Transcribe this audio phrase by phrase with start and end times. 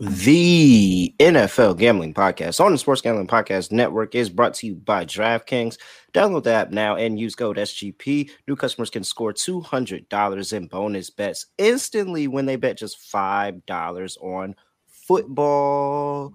[0.00, 5.04] The NFL Gambling Podcast on the Sports Gambling Podcast Network is brought to you by
[5.04, 5.78] DraftKings.
[6.12, 8.30] Download the app now and use code SGP.
[8.48, 14.56] New customers can score $200 in bonus bets instantly when they bet just $5 on
[14.88, 16.34] football.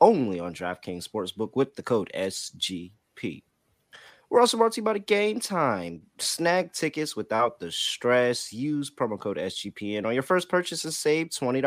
[0.00, 3.42] Only on DraftKings Sportsbook with the code SGP.
[4.28, 6.02] We're also brought to you by the Game Time.
[6.18, 8.52] Snag tickets without the stress.
[8.52, 11.62] Use promo code SGPN on your first purchase and save $20.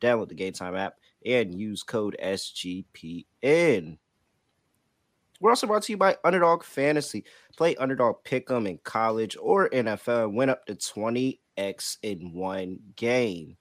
[0.00, 3.98] Download the Game Time app and use code SGPN.
[5.40, 7.24] We're also brought to you by Underdog Fantasy.
[7.56, 13.56] Play Underdog Pick'em in college or NFL and win up to 20x in one game.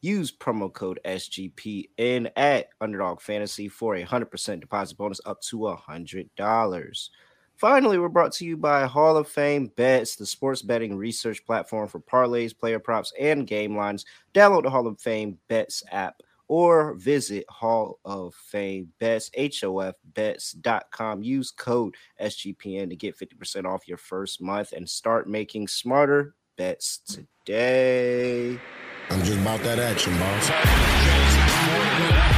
[0.00, 7.08] Use promo code SGPN at Underdog Fantasy for a 100% deposit bonus up to $100.
[7.56, 11.88] Finally, we're brought to you by Hall of Fame Bets, the sports betting research platform
[11.88, 14.04] for parlays, player props, and game lines.
[14.34, 21.22] Download the Hall of Fame Bets app or visit Hall of Fame Bets, HOFBets.com.
[21.22, 26.98] Use code SGPN to get 50% off your first month and start making smarter bets
[26.98, 28.60] today.
[29.08, 32.35] I'm just about that action, boss.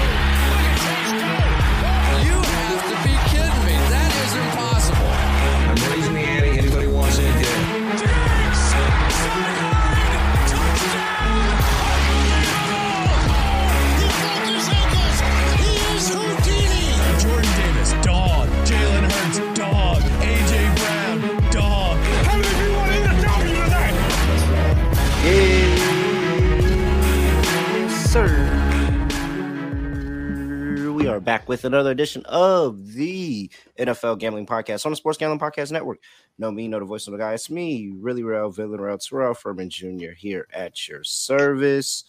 [31.29, 35.99] Back with another edition of the NFL Gambling Podcast on the Sports Gambling Podcast Network.
[36.39, 37.35] Know me, know the voice of the guy.
[37.35, 40.13] It's me, really real villain, real Terrell Furman Jr.
[40.17, 42.05] here at your service.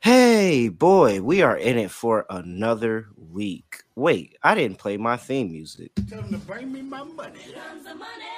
[0.00, 3.82] Hey, boy, we are in it for another week.
[3.96, 5.92] Wait, I didn't play my theme music.
[6.08, 7.38] Tell them to bring me my money.
[7.52, 8.32] comes the money.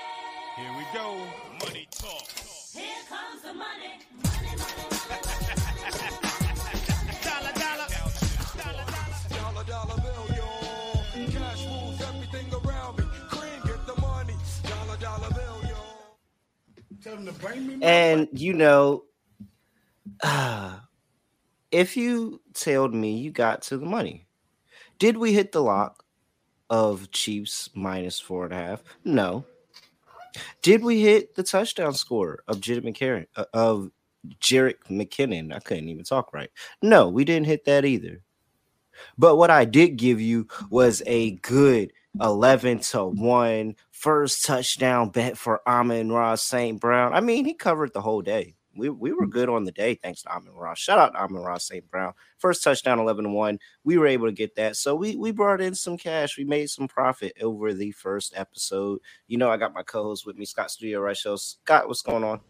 [0.56, 1.24] Here we go.
[1.64, 2.26] Money talk.
[2.74, 4.00] Here comes the money.
[4.24, 4.93] Money, money,
[17.04, 19.04] Tell them to bring me And you know,
[20.22, 20.78] uh,
[21.70, 24.26] if you told me you got to the money,
[24.98, 26.02] did we hit the lock
[26.70, 28.82] of Chiefs minus four and a half?
[29.04, 29.44] No.
[30.62, 33.90] Did we hit the touchdown score of Jared McCarron uh, of
[34.40, 35.54] Jerick McKinnon?
[35.54, 36.50] I couldn't even talk right.
[36.80, 38.22] No, we didn't hit that either.
[39.18, 45.36] But what I did give you was a good 11 to 1 first touchdown bet
[45.38, 46.80] for Amon-Ra St.
[46.80, 47.14] Brown.
[47.14, 48.54] I mean, he covered the whole day.
[48.76, 50.78] We, we were good on the day thanks to Amon Ross.
[50.78, 51.88] Shout out to Amon-Ra St.
[51.90, 52.12] Brown.
[52.38, 53.58] First touchdown 11 to 1.
[53.84, 54.76] We were able to get that.
[54.76, 56.36] So we we brought in some cash.
[56.36, 58.98] We made some profit over the first episode.
[59.28, 61.38] You know, I got my co-host with me, Scott Studio Reichel.
[61.38, 62.40] Scott, what's going on?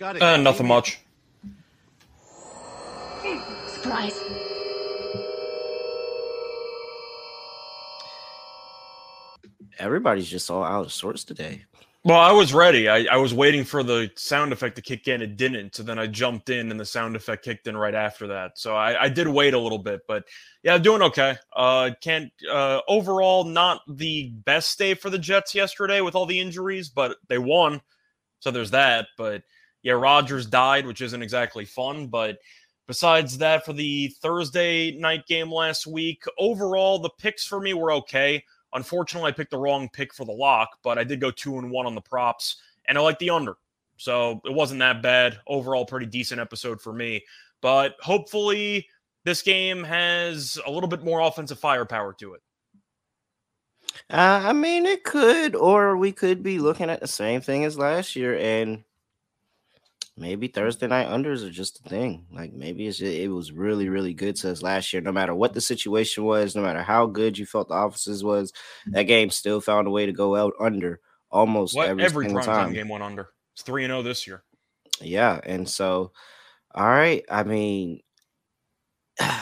[0.00, 1.00] Uh, nothing much.
[3.68, 4.45] Surprise.
[9.78, 11.64] Everybody's just all out of sorts today.
[12.06, 12.88] Well, I was ready.
[12.88, 15.22] I, I was waiting for the sound effect to kick in.
[15.22, 15.74] It didn't.
[15.74, 18.58] So then I jumped in and the sound effect kicked in right after that.
[18.58, 20.24] So I, I did wait a little bit, but
[20.62, 21.36] yeah, doing okay.
[21.52, 26.38] Uh, can't, uh, overall, not the best day for the Jets yesterday with all the
[26.38, 27.80] injuries, but they won.
[28.38, 29.08] So there's that.
[29.18, 29.42] But
[29.82, 32.06] yeah, Rodgers died, which isn't exactly fun.
[32.06, 32.38] But
[32.86, 37.90] besides that, for the Thursday night game last week, overall, the picks for me were
[37.94, 38.44] okay.
[38.72, 41.70] Unfortunately, I picked the wrong pick for the lock, but I did go two and
[41.70, 42.56] one on the props,
[42.88, 43.56] and I like the under.
[43.96, 45.38] So it wasn't that bad.
[45.46, 47.24] Overall, pretty decent episode for me.
[47.62, 48.88] But hopefully,
[49.24, 52.42] this game has a little bit more offensive firepower to it.
[54.10, 57.78] Uh, I mean, it could, or we could be looking at the same thing as
[57.78, 58.84] last year, and
[60.16, 62.26] maybe Thursday night unders are just a thing.
[62.32, 65.02] Like maybe it's it was really, really good to us last year.
[65.02, 68.52] No matter what the situation was, no matter how good you felt the offices was,
[68.86, 69.08] that mm-hmm.
[69.08, 71.00] game still found a way to go out under
[71.30, 72.72] almost What every, every single time.
[72.72, 73.28] game went under.
[73.54, 74.42] It's three and zero this year.
[75.00, 76.12] Yeah, and so,
[76.74, 77.24] all right.
[77.30, 78.00] I mean,
[79.20, 79.32] to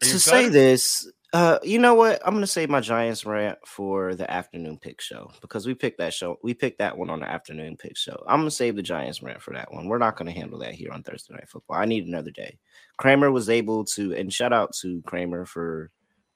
[0.00, 2.22] say this, uh, you know what?
[2.24, 6.14] I'm gonna save my Giants rant for the afternoon pick show because we picked that
[6.14, 6.38] show.
[6.44, 8.22] We picked that one on the afternoon pick show.
[8.28, 9.88] I'm gonna save the Giants rant for that one.
[9.88, 11.78] We're not gonna handle that here on Thursday Night Football.
[11.78, 12.56] I need another day.
[12.98, 15.90] Kramer was able to, and shout out to Kramer for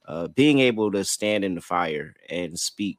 [0.08, 2.98] uh, being able to stand in the fire and speak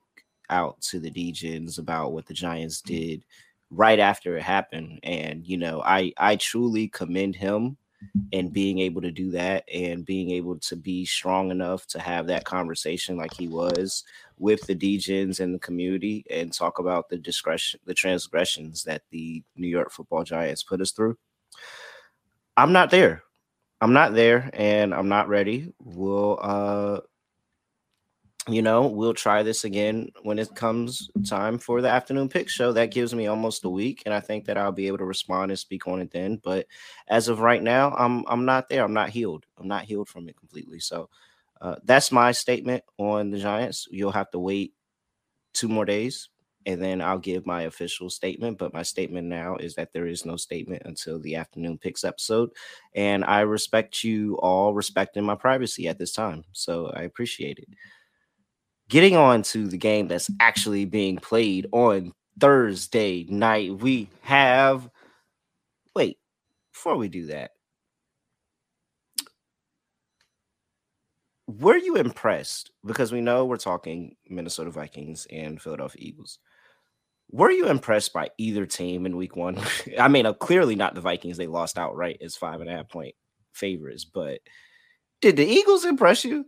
[0.49, 3.25] out to the DJs about what the Giants did
[3.71, 5.01] right after it happened.
[5.03, 7.75] And you know, I I truly commend him
[8.31, 12.27] in being able to do that and being able to be strong enough to have
[12.27, 14.03] that conversation like he was
[14.37, 19.43] with the DJs and the community and talk about the discretion, the transgressions that the
[19.55, 21.17] New York Football Giants put us through.
[22.55, 23.23] I'm not there.
[23.81, 25.73] I'm not there, and I'm not ready.
[25.79, 26.99] We'll uh
[28.49, 32.71] you know, we'll try this again when it comes time for the afternoon pick show.
[32.71, 35.51] That gives me almost a week, and I think that I'll be able to respond
[35.51, 36.39] and speak on it then.
[36.43, 36.67] But
[37.07, 38.83] as of right now, I'm I'm not there.
[38.83, 39.45] I'm not healed.
[39.57, 40.79] I'm not healed from it completely.
[40.79, 41.09] So
[41.61, 43.87] uh, that's my statement on the Giants.
[43.91, 44.73] You'll have to wait
[45.53, 46.29] two more days,
[46.65, 48.57] and then I'll give my official statement.
[48.57, 52.51] But my statement now is that there is no statement until the afternoon picks episode,
[52.95, 56.45] and I respect you all respecting my privacy at this time.
[56.53, 57.69] So I appreciate it
[58.89, 64.89] getting on to the game that's actually being played on Thursday night, we have.
[65.95, 66.17] Wait,
[66.73, 67.51] before we do that,
[71.47, 72.71] were you impressed?
[72.85, 76.39] Because we know we're talking Minnesota Vikings and Philadelphia Eagles.
[77.31, 79.59] Were you impressed by either team in week one?
[79.99, 81.37] I mean, uh, clearly not the Vikings.
[81.37, 83.13] They lost outright as five and a half point
[83.53, 84.39] favorites, but
[85.21, 86.45] did the Eagles impress you?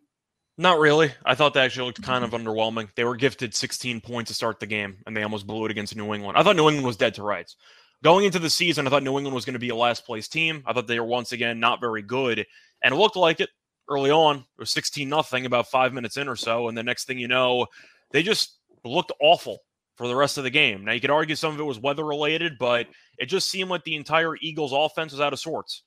[0.61, 1.11] Not really.
[1.25, 2.89] I thought they actually looked kind of underwhelming.
[2.93, 5.95] They were gifted 16 points to start the game, and they almost blew it against
[5.95, 6.37] New England.
[6.37, 7.55] I thought New England was dead to rights.
[8.03, 10.27] Going into the season, I thought New England was going to be a last place
[10.27, 10.61] team.
[10.67, 12.45] I thought they were once again not very good,
[12.83, 13.49] and it looked like it
[13.89, 14.35] early on.
[14.35, 17.27] It was 16 nothing about five minutes in or so, and the next thing you
[17.27, 17.65] know,
[18.11, 19.57] they just looked awful
[19.95, 20.85] for the rest of the game.
[20.85, 22.85] Now you could argue some of it was weather related, but
[23.17, 25.81] it just seemed like the entire Eagles offense was out of sorts.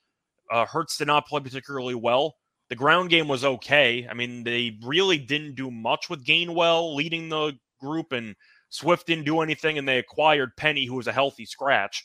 [0.51, 2.35] Uh, Hurts did not play particularly well.
[2.71, 4.07] The ground game was okay.
[4.09, 8.35] I mean, they really didn't do much with Gainwell leading the group, and
[8.71, 12.05] Swift didn't do anything, and they acquired Penny, who was a healthy scratch.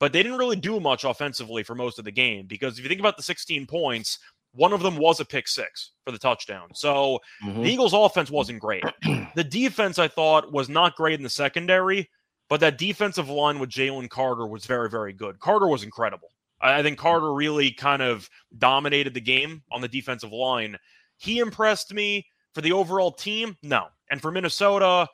[0.00, 2.88] But they didn't really do much offensively for most of the game because if you
[2.88, 4.18] think about the 16 points,
[4.52, 6.68] one of them was a pick six for the touchdown.
[6.74, 7.62] So Mhm.
[7.62, 8.84] the Eagles' offense wasn't great.
[9.34, 12.10] the defense, I thought, was not great in the secondary,
[12.48, 15.38] but that defensive line with Jalen Carter was very, very good.
[15.40, 16.28] Carter was incredible.
[16.72, 20.76] I think Carter really kind of dominated the game on the defensive line.
[21.18, 23.56] He impressed me for the overall team.
[23.62, 23.86] No.
[24.10, 25.08] And for Minnesota,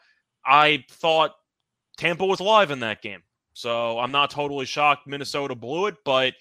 [0.45, 1.33] I thought
[1.97, 3.23] Tampa was alive in that game.
[3.53, 6.35] So I'm not totally shocked Minnesota blew it, but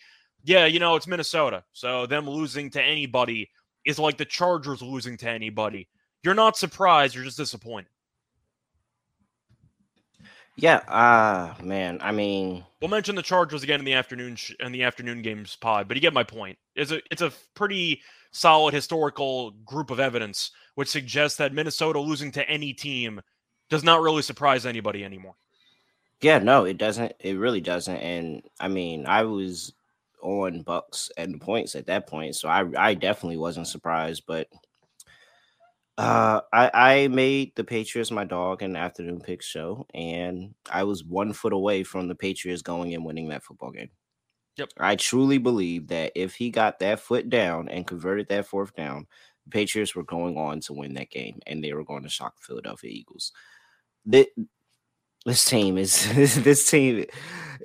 [0.44, 1.64] yeah, you know, it's Minnesota.
[1.74, 3.50] So them losing to anybody
[3.86, 5.88] is like the Chargers losing to anybody.
[6.24, 7.90] You're not surprised, you're just disappointed.
[10.62, 12.00] Yeah, ah, man.
[12.02, 15.56] I mean, We'll mention the Chargers again in the afternoon sh- in the afternoon games
[15.56, 16.58] pod, but you get my point.
[16.76, 18.02] It's a it's a pretty
[18.32, 23.22] solid historical group of evidence which suggests that Minnesota losing to any team
[23.70, 25.36] does not really surprise anybody anymore.
[26.22, 27.14] yeah, no, it doesn't.
[27.20, 27.98] It really doesn't.
[27.98, 29.74] And I mean, I was
[30.22, 34.24] on Bucs and points at that point, so I I definitely wasn't surprised.
[34.28, 34.48] But
[36.00, 40.84] uh, I I made the Patriots my dog in the afternoon pick show, and I
[40.84, 43.90] was one foot away from the Patriots going and winning that football game.
[44.56, 44.69] Yep.
[44.78, 49.07] I truly believe that if he got that foot down and converted that fourth down,
[49.44, 52.38] the Patriots were going on to win that game, and they were going to shock
[52.38, 53.34] the Philadelphia Eagles.
[54.06, 54.28] That
[55.25, 56.06] this team is
[56.44, 57.07] this team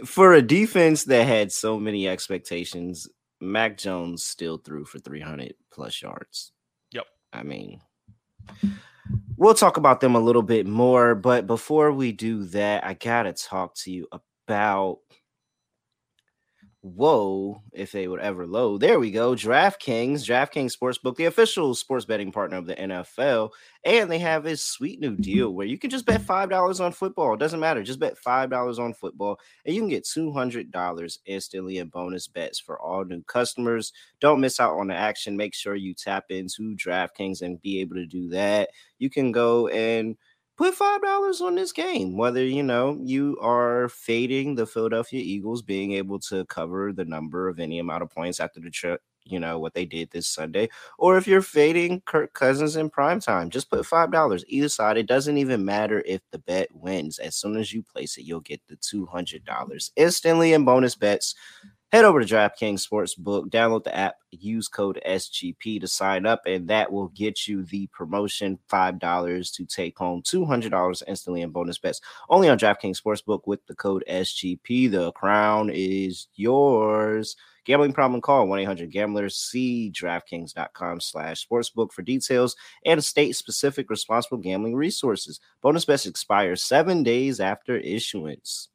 [0.05, 3.09] for a defense that had so many expectations.
[3.41, 6.51] Mac Jones still threw for 300 plus yards.
[6.93, 7.07] Yep.
[7.33, 7.81] I mean,
[9.37, 13.33] we'll talk about them a little bit more, but before we do that, I gotta
[13.33, 14.09] talk to you
[14.47, 14.99] about
[16.85, 18.77] whoa, if they would ever low.
[18.77, 19.35] There we go.
[19.35, 23.53] DraftKings, DraftKings Sportsbook, the official sports betting partner of the NFL.
[23.85, 25.23] And they have this sweet new mm-hmm.
[25.23, 27.33] deal where you can just bet $5 on football.
[27.33, 27.83] It doesn't matter.
[27.83, 32.79] Just bet $5 on football and you can get $200 instantly in bonus bets for
[32.79, 33.95] all new customers.
[34.21, 35.39] Don't miss out on the action.
[35.39, 38.69] Make sure you tap into DraftKings and be able to do that.
[38.99, 40.17] You can go and
[40.57, 45.63] put five dollars on this game whether you know you are fading the philadelphia eagles
[45.63, 49.41] being able to cover the number of any amount of points after the trip you
[49.41, 50.69] know what they did this sunday
[50.99, 54.99] or if you're fading kirk cousins in prime time just put five dollars either side.
[54.99, 57.19] It doesn't even matter if the bet wins.
[57.19, 61.35] As soon as you place it you'll get the $200 instantly in bonus bets
[61.95, 66.67] head over to DraftKings Sportsbook, download the app, use code SGP to sign up, and
[66.67, 72.01] that will get you the promotion $5 to take home $200 instantly in bonus bets.
[72.29, 74.91] Only on DraftKings Sportsbook with the code SGP.
[74.91, 77.37] The crown is yours.
[77.65, 79.37] Gambling problem, call 1-800-GAMBLERS.
[79.37, 85.39] See DraftKings.com slash sportsbook for details and state-specific responsible gambling resources.
[85.63, 88.69] Bonus bets expire seven days after issuance.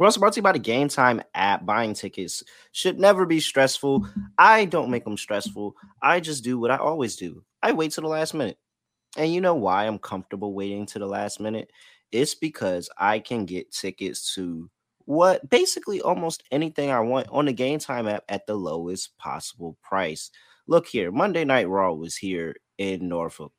[0.00, 1.66] We're also brought to you by the Game Time app.
[1.66, 2.42] Buying tickets
[2.72, 4.06] should never be stressful.
[4.38, 5.76] I don't make them stressful.
[6.00, 7.44] I just do what I always do.
[7.62, 8.56] I wait to the last minute.
[9.18, 11.70] And you know why I'm comfortable waiting to the last minute?
[12.10, 17.52] It's because I can get tickets to what basically almost anything I want on the
[17.52, 20.30] Game Time app at the lowest possible price.
[20.66, 23.52] Look here, Monday Night Raw was here in Norfolk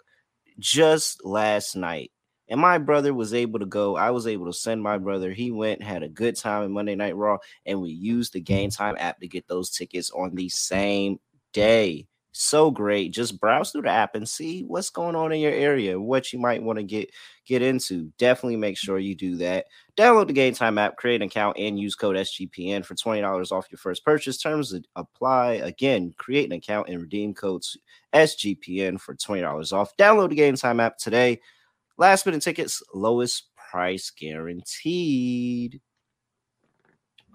[0.57, 2.12] just last night.
[2.51, 3.96] And my brother was able to go.
[3.96, 5.31] I was able to send my brother.
[5.31, 8.70] He went, had a good time in Monday Night Raw, and we used the Game
[8.70, 11.17] Time app to get those tickets on the same
[11.53, 12.08] day.
[12.34, 13.13] So great.
[13.13, 16.39] Just browse through the app and see what's going on in your area, what you
[16.39, 17.10] might want to get
[17.46, 18.12] get into.
[18.17, 19.67] Definitely make sure you do that.
[19.96, 23.67] Download the Game Time app, create an account, and use code SGPN for $20 off
[23.72, 24.38] your first purchase.
[24.38, 25.53] Terms apply.
[25.53, 27.77] Again, create an account and redeem codes
[28.13, 29.96] SGPN for $20 off.
[29.96, 31.39] Download the Game Time app today.
[32.01, 35.81] Last minute tickets, lowest price guaranteed.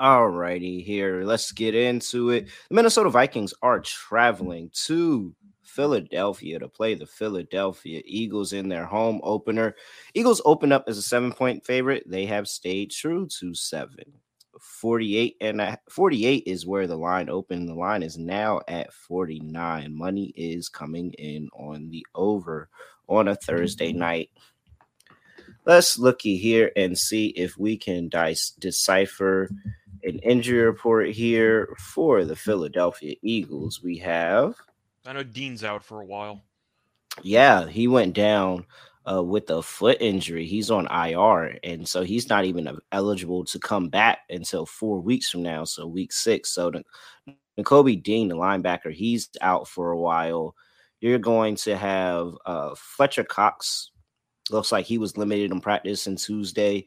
[0.00, 1.23] All righty, here.
[1.23, 2.49] Let's get into it.
[2.68, 9.20] The Minnesota Vikings are traveling to Philadelphia to play the Philadelphia Eagles in their home
[9.23, 9.76] opener.
[10.14, 12.02] Eagles open up as a seven point favorite.
[12.04, 14.14] They have stayed true to seven.
[14.58, 17.68] 48 and a, 48 is where the line opened.
[17.68, 19.94] The line is now at 49.
[19.96, 22.68] Money is coming in on the over
[23.08, 24.00] on a Thursday mm-hmm.
[24.00, 24.30] night.
[25.66, 29.50] Let's looky here and see if we can dice decipher
[30.04, 33.82] an injury report here for the Philadelphia Eagles.
[33.82, 34.54] We have
[35.04, 36.42] I know Dean's out for a while.
[37.23, 38.66] yeah, he went down
[39.11, 40.46] uh, with a foot injury.
[40.46, 45.30] He's on IR, and so he's not even eligible to come back until four weeks
[45.30, 45.64] from now.
[45.64, 46.50] So week six.
[46.50, 46.85] So the
[47.58, 50.54] Nakobe Dean, the linebacker, he's out for a while.
[51.00, 53.90] You're going to have uh, Fletcher Cox.
[54.50, 56.87] Looks like he was limited in practice on Tuesday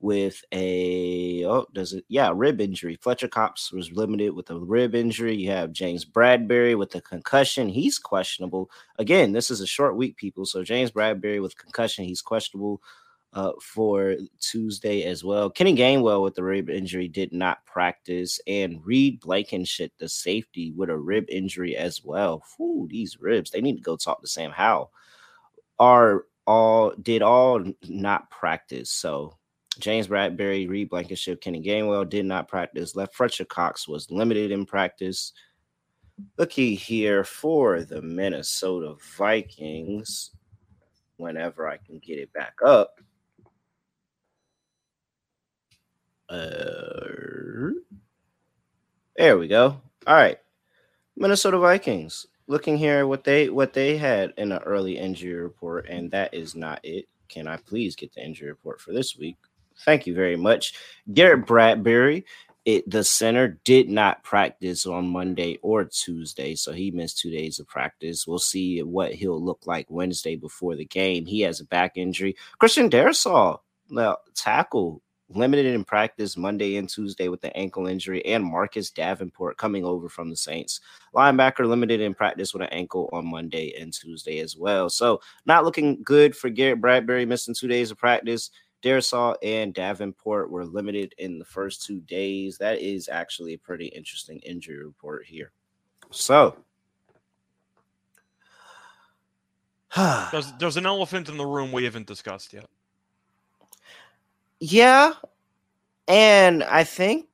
[0.00, 2.96] with a oh does it yeah rib injury.
[3.00, 5.34] Fletcher Cox was limited with a rib injury.
[5.36, 7.68] You have James Bradberry with a concussion.
[7.68, 8.70] He's questionable.
[8.98, 10.44] Again, this is a short week, people.
[10.44, 12.82] So James Bradberry with concussion, he's questionable
[13.32, 15.50] uh, for Tuesday as well.
[15.50, 20.90] Kenny Gainwell with the rib injury did not practice, and Reed Blankenship, the safety, with
[20.90, 22.42] a rib injury as well.
[22.60, 24.90] Ooh, these ribs, they need to go talk to Sam Howell.
[25.78, 28.90] Are all did all not practice.
[28.90, 29.36] So
[29.78, 32.96] James Bradberry, Reed Blankenship, Kenny Gainwell did not practice.
[32.96, 35.32] Left Fletcher Cox was limited in practice.
[36.38, 40.30] Looky here for the Minnesota Vikings.
[41.18, 43.00] Whenever I can get it back up.
[46.28, 47.70] Uh,
[49.16, 49.80] there we go.
[50.06, 50.38] All right.
[51.16, 52.26] Minnesota Vikings.
[52.48, 56.54] Looking here what they what they had in an early injury report, and that is
[56.54, 57.06] not it.
[57.28, 59.36] Can I please get the injury report for this week?
[59.84, 60.74] Thank you very much.
[61.12, 62.24] Garrett Bradbury,
[62.64, 67.58] it, the center, did not practice on Monday or Tuesday, so he missed two days
[67.58, 68.26] of practice.
[68.26, 71.26] We'll see what he'll look like Wednesday before the game.
[71.26, 72.36] He has a back injury.
[72.58, 73.58] Christian Darrisaw,
[73.90, 79.56] now tackle, limited in practice Monday and Tuesday with the ankle injury, and Marcus Davenport
[79.56, 80.80] coming over from the Saints.
[81.14, 84.88] Linebacker limited in practice with an ankle on Monday and Tuesday as well.
[84.88, 88.50] So not looking good for Garrett Bradbury missing two days of practice.
[88.82, 92.58] Darrisaw and Davenport were limited in the first two days.
[92.58, 95.50] That is actually a pretty interesting injury report here.
[96.10, 96.56] So,
[100.30, 102.66] There's there's an elephant in the room we haven't discussed yet.
[104.60, 105.12] Yeah,
[106.08, 107.26] and I think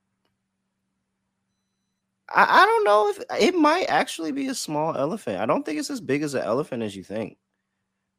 [2.29, 5.41] I, I don't know if it might actually be a small elephant.
[5.41, 7.37] I don't think it's as big as an elephant as you think.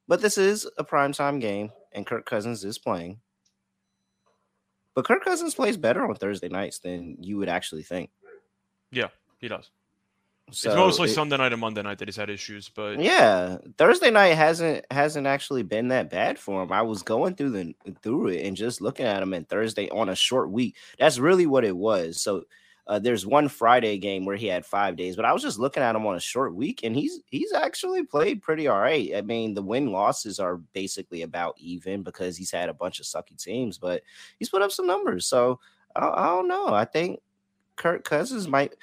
[0.08, 3.20] But this is a primetime game, and Kirk Cousins is playing.
[4.96, 8.12] But Kirk Cousins plays better on Thursday nights than you would actually think.
[8.92, 9.08] Yeah,
[9.40, 9.72] he does.
[10.52, 13.58] So it's mostly it- Sunday night and Monday night that he's had issues, but Yeah,
[13.78, 16.72] Thursday night hasn't hasn't actually been that bad for him.
[16.72, 20.10] I was going through the through it and just looking at him and Thursday on
[20.10, 20.76] a short week.
[21.00, 22.22] That's really what it was.
[22.22, 22.44] So
[22.86, 25.82] uh, there's one Friday game where he had five days, but I was just looking
[25.82, 29.12] at him on a short week and he's he's actually played pretty all right.
[29.16, 33.06] I mean, the win losses are basically about even because he's had a bunch of
[33.06, 34.04] sucky teams, but
[34.38, 35.26] he's put up some numbers.
[35.26, 35.62] So
[35.96, 36.68] I, I don't know.
[36.68, 37.22] I think
[37.78, 38.74] Kirk Cousins might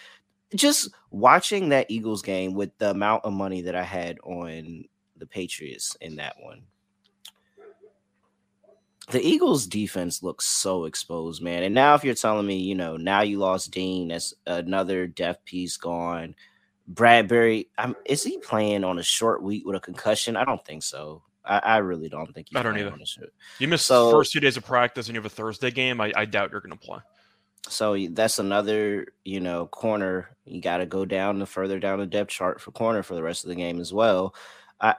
[0.54, 4.84] just watching that Eagles game with the amount of money that I had on
[5.16, 6.62] the Patriots in that one.
[9.10, 11.64] The Eagles defense looks so exposed, man.
[11.64, 15.44] And now if you're telling me, you know, now you lost Dean, that's another depth
[15.44, 16.34] piece gone.
[16.92, 20.36] Bradberry, I'm, is he playing on a short week with a concussion?
[20.36, 21.22] I don't think so.
[21.44, 22.92] I, I really don't think he's I don't either.
[22.92, 23.32] on a short.
[23.58, 26.00] you missed So- the first two days of practice and you have a Thursday game.
[26.00, 26.98] I, I doubt you're going to play.
[27.68, 30.36] So that's another, you know, corner.
[30.44, 33.22] You got to go down the further down the depth chart for corner for the
[33.22, 34.34] rest of the game as well.
[34.80, 34.94] I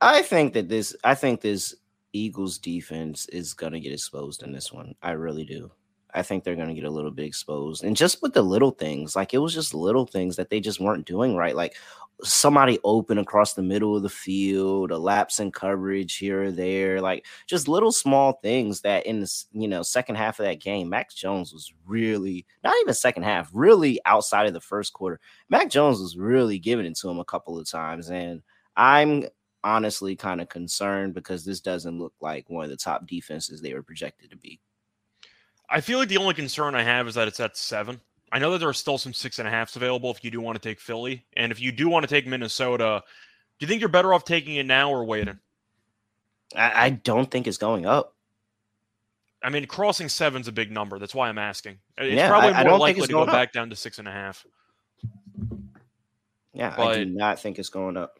[0.00, 1.74] I think that this I think this
[2.12, 4.94] Eagles defense is going to get exposed in this one.
[5.02, 5.70] I really do.
[6.14, 7.84] I think they're going to get a little bit exposed.
[7.84, 10.80] And just with the little things, like it was just little things that they just
[10.80, 11.54] weren't doing right.
[11.54, 11.76] Like
[12.22, 17.00] somebody open across the middle of the field, a lapse in coverage here or there,
[17.00, 20.88] like just little small things that in the you know second half of that game,
[20.88, 25.20] Mac Jones was really not even second half, really outside of the first quarter.
[25.48, 28.42] Mac Jones was really giving it to him a couple of times, and
[28.76, 29.24] I'm
[29.62, 33.74] honestly kind of concerned because this doesn't look like one of the top defenses they
[33.74, 34.60] were projected to be.
[35.70, 38.00] I feel like the only concern I have is that it's at seven.
[38.32, 40.40] I know that there are still some six and a halfs available if you do
[40.40, 41.24] want to take Philly.
[41.36, 43.02] And if you do want to take Minnesota,
[43.58, 45.38] do you think you're better off taking it now or waiting?
[46.56, 48.14] I, I don't think it's going up.
[49.42, 50.98] I mean, crossing seven's a big number.
[50.98, 51.78] That's why I'm asking.
[51.96, 53.34] It's Yeah, probably I- I more don't think likely to go going up.
[53.34, 54.44] back down to six and a half.
[56.52, 58.18] Yeah, I do not think it's going up.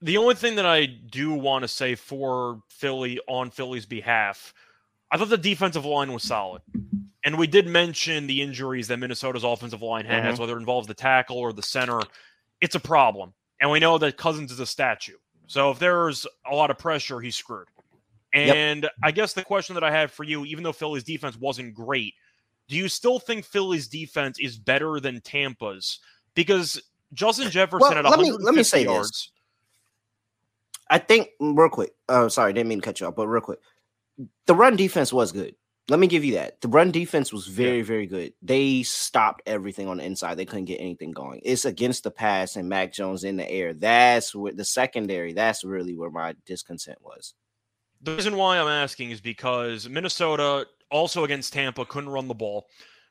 [0.00, 4.54] The only thing that I do want to say for Philly on Philly's behalf,
[5.14, 6.60] I thought the defensive line was solid.
[7.24, 10.40] And we did mention the injuries that Minnesota's offensive line has, mm-hmm.
[10.40, 12.00] whether it involves the tackle or the center.
[12.60, 13.32] It's a problem.
[13.60, 15.14] And we know that Cousins is a statue.
[15.46, 17.68] So if there's a lot of pressure, he's screwed.
[18.32, 21.74] And I guess the question that I have for you, even though Philly's defense wasn't
[21.74, 22.14] great,
[22.66, 26.00] do you still think Philly's defense is better than Tampa's?
[26.34, 29.30] Because Justin Jefferson Well, at let me- let me say this.
[30.90, 31.94] I think real quick.
[32.08, 33.60] Oh, sorry, didn't mean to cut you off, but real quick.
[34.46, 35.54] The run defense was good.
[35.88, 36.62] Let me give you that.
[36.62, 38.32] The run defense was very, very good.
[38.40, 40.36] They stopped everything on the inside.
[40.36, 41.42] They couldn't get anything going.
[41.44, 43.74] It's against the pass and Mac Jones in the air.
[43.74, 45.34] That's where the secondary.
[45.34, 47.34] That's really where my discontent was.
[48.00, 52.66] The reason why I'm asking is because Minnesota also against Tampa couldn't run the ball.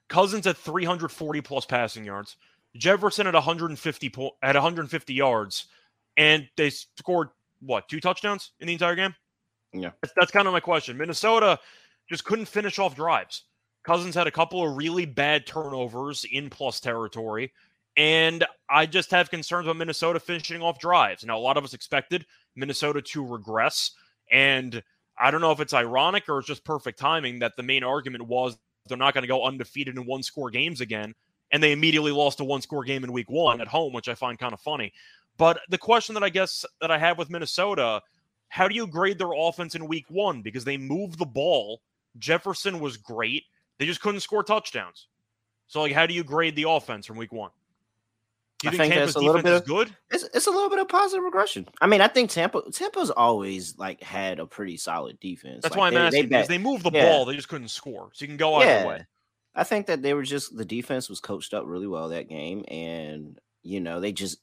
[0.10, 2.38] Cousins at 340 plus passing yards.
[2.75, 5.65] Jefferson at 150 po- at 150 yards,
[6.17, 9.15] and they scored what two touchdowns in the entire game.
[9.73, 9.91] Yeah.
[10.01, 10.97] that's, that's kind of my question.
[10.97, 11.59] Minnesota
[12.09, 13.43] just couldn't finish off drives.
[13.83, 17.51] Cousins had a couple of really bad turnovers in plus territory,
[17.97, 21.25] and I just have concerns about Minnesota finishing off drives.
[21.25, 23.91] Now, a lot of us expected Minnesota to regress,
[24.31, 24.81] and
[25.17, 28.25] I don't know if it's ironic or it's just perfect timing that the main argument
[28.25, 28.57] was
[28.88, 31.13] they're not going to go undefeated in one score games again.
[31.51, 34.15] And they immediately lost a one score game in week one at home, which I
[34.15, 34.91] find kind of funny.
[35.38, 38.01] But the question that I guess that I have with Minnesota,
[38.54, 40.44] how do you grade their offense in week one?
[40.44, 41.82] Because they moved the ball.
[42.20, 43.46] Jefferson was great.
[43.80, 45.08] They just couldn't score touchdowns.
[45.66, 47.50] So, like, how do you grade the offense from week one?
[48.60, 49.96] Do you I think, think Tampa's that's a little defense is good?
[50.12, 51.68] It's it's a little bit of positive regression.
[51.82, 55.63] I mean, I think Tampa Tampa's always like had a pretty solid defense.
[55.63, 57.10] That's Like, why I'm they- they asking because they moved the yeah.
[57.10, 57.26] ball.
[57.26, 58.12] They just couldn't score.
[58.13, 58.86] So you can go either Yeah.
[58.86, 59.08] way.
[59.56, 62.63] I think that they were just the defense was coached up really well that game,
[62.68, 64.38] and you know they just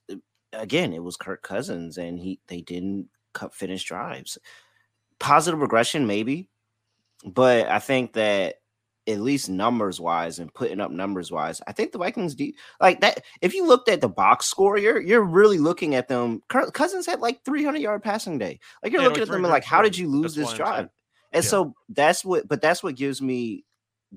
[0.53, 4.39] again it was Kirk Cousins, and he they didn't cut finish drives.
[5.19, 6.49] Positive regression, maybe,
[7.25, 8.57] but I think that
[9.07, 13.01] at least numbers wise and putting up numbers wise, I think the Vikings do like
[13.01, 13.23] that.
[13.43, 16.43] If you looked at the box score, you're you're really looking at them.
[16.49, 18.59] Cousins had like 300 yard passing day.
[18.83, 20.89] Like you're Yeah, looking at them and like, how did you lose this drive?
[21.33, 21.51] And Yeah.
[21.51, 23.65] so that's what, but that's what gives me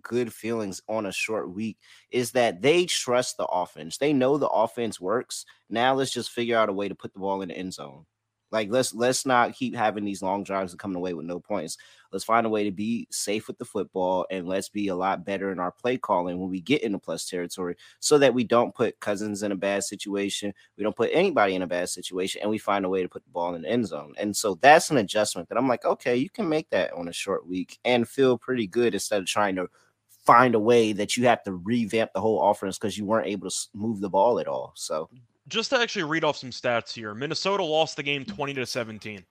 [0.01, 1.77] good feelings on a short week
[2.11, 3.97] is that they trust the offense.
[3.97, 5.45] They know the offense works.
[5.69, 8.05] Now let's just figure out a way to put the ball in the end zone.
[8.53, 11.77] Like let's let's not keep having these long drives and coming away with no points.
[12.11, 15.25] Let's find a way to be safe with the football and let's be a lot
[15.25, 18.75] better in our play calling when we get into plus territory so that we don't
[18.75, 20.53] put Cousins in a bad situation.
[20.77, 23.23] We don't put anybody in a bad situation and we find a way to put
[23.23, 24.13] the ball in the end zone.
[24.19, 27.13] And so that's an adjustment that I'm like, okay, you can make that on a
[27.13, 29.67] short week and feel pretty good instead of trying to
[30.07, 33.49] find a way that you have to revamp the whole offense because you weren't able
[33.49, 34.73] to move the ball at all.
[34.75, 35.09] So
[35.47, 38.35] just to actually read off some stats here, Minnesota lost the game mm.
[38.35, 39.23] 20 to 17.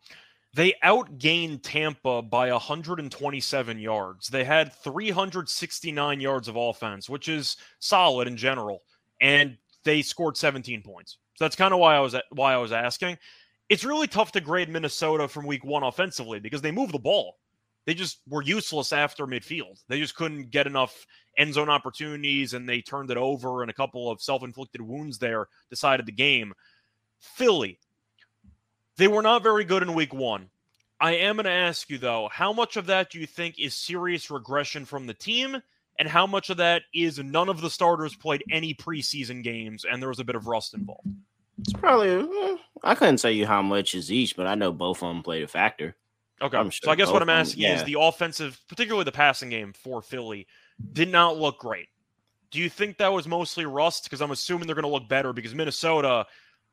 [0.54, 4.28] They outgained Tampa by 127 yards.
[4.28, 8.82] They had 369 yards of offense, which is solid in general,
[9.20, 11.16] and they scored 17 points.
[11.36, 13.16] So that's kind of why I was why I was asking.
[13.70, 17.36] It's really tough to grade Minnesota from week 1 offensively because they move the ball.
[17.86, 19.82] They just were useless after midfield.
[19.88, 23.74] They just couldn't get enough end zone opportunities and they turned it over and a
[23.74, 26.52] couple of self-inflicted wounds there decided the game.
[27.18, 27.78] Philly,
[28.96, 30.48] they were not very good in week 1.
[31.00, 33.74] I am going to ask you though, how much of that do you think is
[33.74, 35.60] serious regression from the team
[35.98, 40.00] and how much of that is none of the starters played any preseason games and
[40.00, 41.08] there was a bit of rust involved?
[41.58, 45.02] it's probably, eh, I couldn't tell you how much is each, but I know both
[45.02, 45.96] of them played a factor.
[46.42, 46.56] Okay.
[46.56, 49.72] I'm so I guess what I'm them- asking is the offensive, particularly the passing game
[49.72, 50.46] for Philly.
[50.92, 51.88] did not look great.
[52.50, 54.04] Do you think that was mostly rust?
[54.04, 56.26] Because I'm assuming they're going to look better because Minnesota,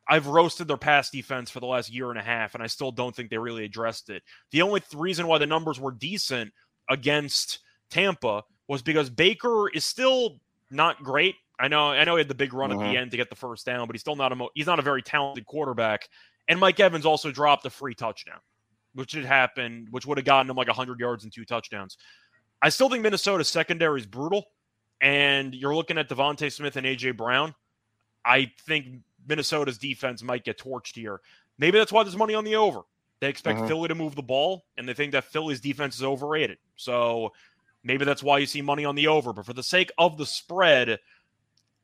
[0.08, 2.92] I've roasted their pass defense for the last year and a half, and I still
[2.92, 4.24] don't think they really addressed it.
[4.52, 6.52] The only th- reason why the numbers were decent
[6.90, 7.60] against
[7.92, 11.36] Tampa was because Baker is still not great.
[11.60, 12.92] I know, I know he had the big run at Mhm.
[12.92, 14.80] the end to get the first down, but he's still not a mo- he's not
[14.80, 16.10] a very talented quarterback.
[16.48, 18.40] And Mike Evans also dropped a free touchdown,
[19.00, 21.98] which had happened, which would have gotten them like 100 yards and two touchdowns.
[22.62, 24.46] I still think Minnesota's secondary is brutal,
[25.00, 27.56] and you're looking at DeVonta Smith and AJ Brown.
[28.26, 31.22] I think Minnesota's defense might get torched here.
[31.58, 32.82] Maybe that's why there's money on the over.
[33.22, 33.68] They expect Mhm.
[33.68, 36.58] Philly to move the ball, and they think that Philly's defense is overrated.
[36.76, 37.34] So
[37.84, 39.32] maybe that's why you see money on the over.
[39.34, 41.00] But for the sake of the spread,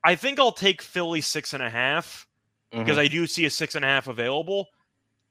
[0.03, 2.27] I think I'll take Philly six and a half
[2.71, 4.67] because I do see a six and a half available.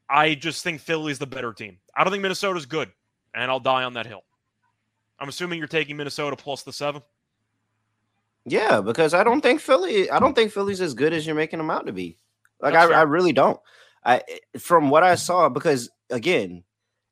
[0.09, 1.79] I just think Philly's the better team.
[1.97, 2.91] I don't think Minnesota's good,
[3.35, 4.25] and I'll die on that hill.
[5.19, 7.03] I'm assuming you're taking Minnesota plus the seven.
[8.45, 10.11] Yeah, because I don't think Philly.
[10.11, 12.19] I don't think Philly's as good as you're making them out to be.
[12.61, 13.59] Like I, I really don't.
[14.05, 14.23] I
[14.59, 16.63] from what I saw, because again,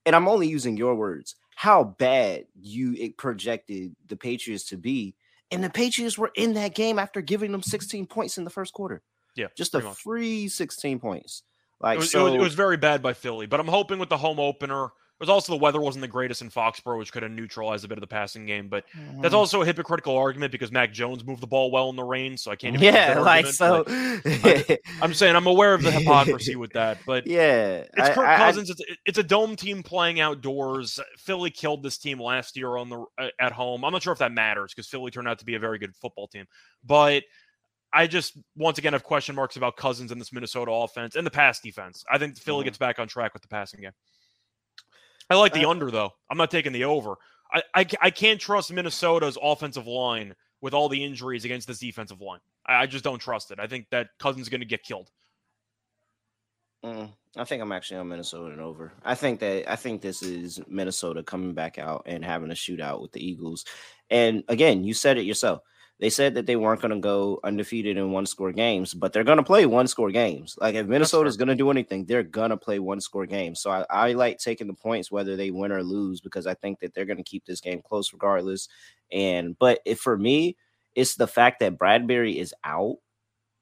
[0.04, 1.36] and I'm only using your words.
[1.54, 5.14] How bad you it projected the Patriots to be,
[5.50, 8.72] and the Patriots were in that game after giving them 16 points in the first
[8.72, 9.02] quarter.
[9.34, 9.98] Yeah, just a much.
[9.98, 11.44] free 16 points.
[11.82, 13.98] Like It was, so, it, was, it was very bad by Philly, but I'm hoping
[13.98, 14.84] with the home opener.
[14.86, 17.88] It was also the weather wasn't the greatest in Foxborough, which could have neutralized a
[17.88, 18.66] bit of the passing game.
[18.68, 19.20] But Mm-hmm.
[19.20, 22.36] that's also a hypocritical argument because Mac Jones moved the ball well in the rain,
[22.36, 22.74] so I can't.
[22.74, 23.84] Even yeah, like so.
[24.42, 28.34] but I'm saying I'm aware of the hypocrisy with that, but yeah, It's Kirk I-
[28.34, 28.70] I- Cousins.
[28.70, 30.98] it's, it's a dome team playing outdoors.
[31.18, 33.84] Philly killed this team last year on the uh, at home.
[33.84, 35.94] I'm not sure if that matters because Philly turned out to be a very good
[35.94, 36.46] football team.
[36.84, 37.22] But
[37.92, 41.30] I just once again have question marks about Cousins and this Minnesota offense and the
[41.30, 42.04] pass defense.
[42.10, 42.66] I think Philly Mhm.
[42.66, 43.92] gets back on track with the passing game.
[45.28, 46.10] I like the Uh, under though.
[46.30, 47.16] I'm not taking the over.
[47.52, 52.20] I, I I can't trust Minnesota's offensive line with all the injuries against this defensive
[52.20, 52.40] line.
[52.66, 53.58] I, I just don't trust it.
[53.60, 55.10] I think that Cousins is going to get killed.
[56.84, 58.92] Mm, I think I'm actually on Minnesota and over.
[59.04, 63.00] I think that I think this is Minnesota coming back out and having a shootout
[63.00, 63.64] with the Eagles.
[64.10, 65.60] And again, you said it yourself.
[66.00, 69.22] They said that they weren't going to go undefeated in one score games, but they're
[69.22, 70.56] going to play one score games.
[70.60, 73.60] Like if Minnesota is going to do anything, they're going to play one score games.
[73.60, 76.80] So I, I like taking the points whether they win or lose because I think
[76.80, 78.68] that they're going to keep this game close regardless.
[79.12, 80.56] And but if for me,
[80.96, 82.96] it's the fact that Bradberry is out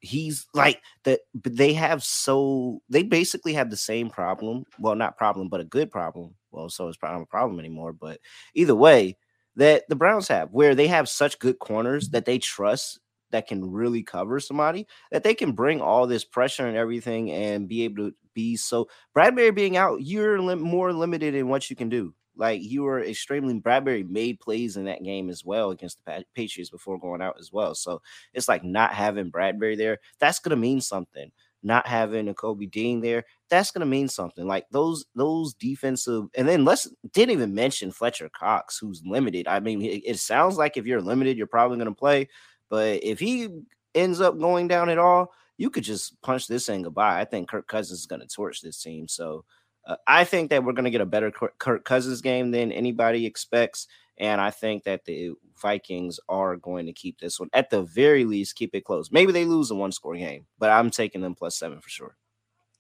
[0.01, 5.49] he's like that they have so they basically have the same problem well not problem
[5.49, 8.19] but a good problem well so it's probably not a problem anymore but
[8.55, 9.17] either way
[9.57, 13.71] that the browns have where they have such good corners that they trust that can
[13.71, 18.11] really cover somebody that they can bring all this pressure and everything and be able
[18.11, 22.63] to be so bradberry being out you're more limited in what you can do like
[22.63, 26.99] you were extremely bradberry made plays in that game as well against the patriots before
[26.99, 28.01] going out as well so
[28.33, 31.31] it's like not having Bradberry there, that's gonna mean something.
[31.63, 34.47] Not having Nakobe Dean there, that's gonna mean something.
[34.47, 39.47] Like those those defensive, and then let's didn't even mention Fletcher Cox, who's limited.
[39.47, 42.29] I mean, it, it sounds like if you're limited, you're probably gonna play,
[42.69, 43.49] but if he
[43.95, 47.21] ends up going down at all, you could just punch this thing goodbye.
[47.21, 49.07] I think Kirk Cousins is gonna torch this team.
[49.09, 49.45] So
[49.87, 53.87] uh, I think that we're gonna get a better Kirk Cousins game than anybody expects.
[54.21, 58.25] And I think that the Vikings are going to keep this one at the very
[58.25, 59.11] least, keep it close.
[59.11, 62.17] Maybe they lose a one score game, but I'm taking them plus seven for sure.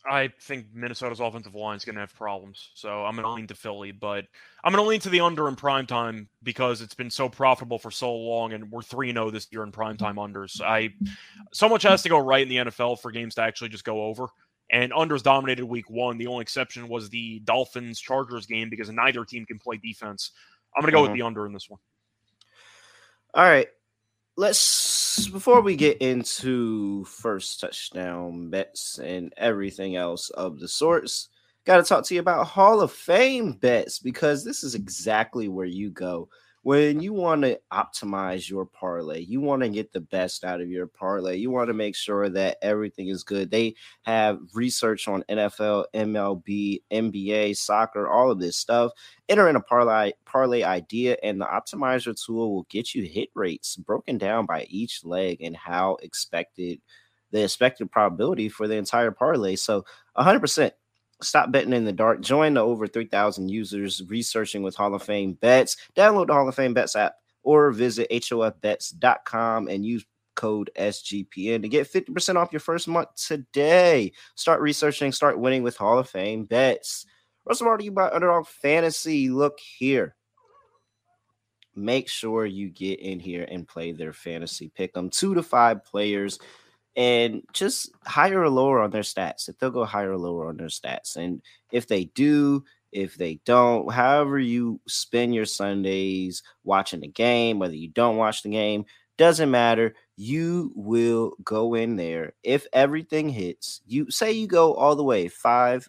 [0.09, 2.71] I think Minnesota's offensive line is going to have problems.
[2.75, 4.27] So I'm going to lean to Philly, but
[4.65, 7.79] I'm going to lean to the under in prime time because it's been so profitable
[7.79, 10.61] for so long, and we're 3 0 this year in prime time unders.
[10.61, 10.91] I
[11.53, 14.05] So much has to go right in the NFL for games to actually just go
[14.05, 14.27] over.
[14.73, 16.17] And unders dominated week one.
[16.17, 20.31] The only exception was the Dolphins Chargers game because neither team can play defense.
[20.77, 21.11] I'm going to go Mhm.
[21.11, 21.81] with the under in this one.
[23.35, 23.69] All right.
[24.37, 31.29] Let's before we get into first touchdown bets and everything else of the sorts,
[31.65, 35.67] got to talk to you about Hall of Fame bets because this is exactly where
[35.67, 36.29] you go
[36.63, 39.21] when you want to optimize your parlay.
[39.21, 41.37] You want to get the best out of your parlay.
[41.37, 43.51] You want to make sure that everything is good.
[43.51, 48.93] They have research on NFL, MLB, NBA, soccer, all of this stuff.
[49.29, 53.77] Enter in a parlay parlay idea, and the optimizer tool will get you hit rates
[53.77, 56.81] broken down by each leg and how expected
[57.33, 59.57] the expected probability for the entire parlay.
[59.57, 59.85] So
[60.19, 60.73] 100%.
[61.23, 62.21] Stop betting in the dark.
[62.21, 65.77] Join the over 3,000 users researching with Hall of Fame bets.
[65.95, 70.05] Download the Hall of Fame bets app or visit hofbets.com and use
[70.37, 74.13] code SGPN to get 50% off your first month today.
[74.35, 77.05] Start researching, start winning with Hall of Fame bets.
[77.61, 79.29] More to you about Underdog Fantasy?
[79.29, 80.15] Look here.
[81.75, 86.39] make sure you get in here and play their fantasy Pick'em two to five players
[86.97, 90.57] and just higher or lower on their stats if they'll go higher or lower on
[90.57, 91.41] their stats and
[91.73, 97.75] if they do if they don't however you spend your sundays watching the game whether
[97.75, 98.85] you don't watch the game
[99.17, 102.35] doesn't matter you will go in there.
[102.43, 105.89] If everything hits you say you go all the way five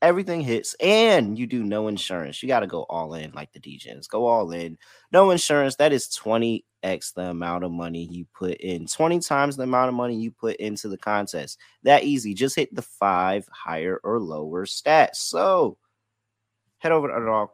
[0.00, 2.42] everything hits and you do no insurance.
[2.42, 4.78] You got to go all in like the djs go all in.
[5.12, 9.64] No insurance that is 20x the amount of money you put in 20 times the
[9.64, 11.58] amount of money you put into the contest.
[11.82, 15.16] That easy just hit the five higher or lower stats.
[15.16, 15.78] So
[16.78, 17.50] head over to underdog.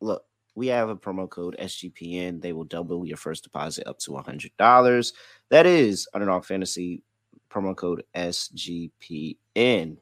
[0.00, 0.22] Look
[0.54, 5.12] we have a promo code sgpn they will double your first deposit up to $100
[5.50, 7.02] that is underdog fantasy
[7.50, 9.96] promo code sgpn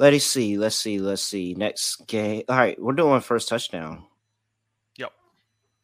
[0.00, 4.04] let's see let's see let's see next game all right we're doing first touchdown
[4.96, 5.12] Yep.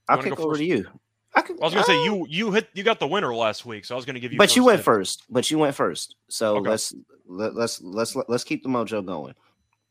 [0.08, 0.86] i'll kick over to you
[1.34, 2.04] I, could, I was gonna say Ah.
[2.04, 4.38] you you hit you got the winner last week, so I was gonna give you.
[4.38, 4.84] but you went dibs.
[4.86, 5.24] first.
[5.28, 6.16] But you went first.
[6.30, 6.70] So Okay.
[6.70, 6.94] let's
[7.28, 9.34] let, let's let's let's keep the mojo going.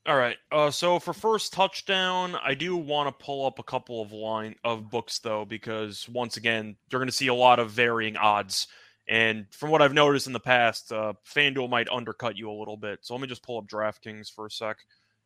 [0.08, 0.38] All right.
[0.52, 4.56] Uh, so for first touchdown, I do want to pull up a couple of line
[4.64, 8.68] of books though, because once again, you're going to see a lot of varying odds.
[9.08, 12.78] And from what I've noticed in the past, uh, FanDuel might undercut you a little
[12.78, 13.00] bit.
[13.02, 14.78] So let me just pull up DraftKings for a sec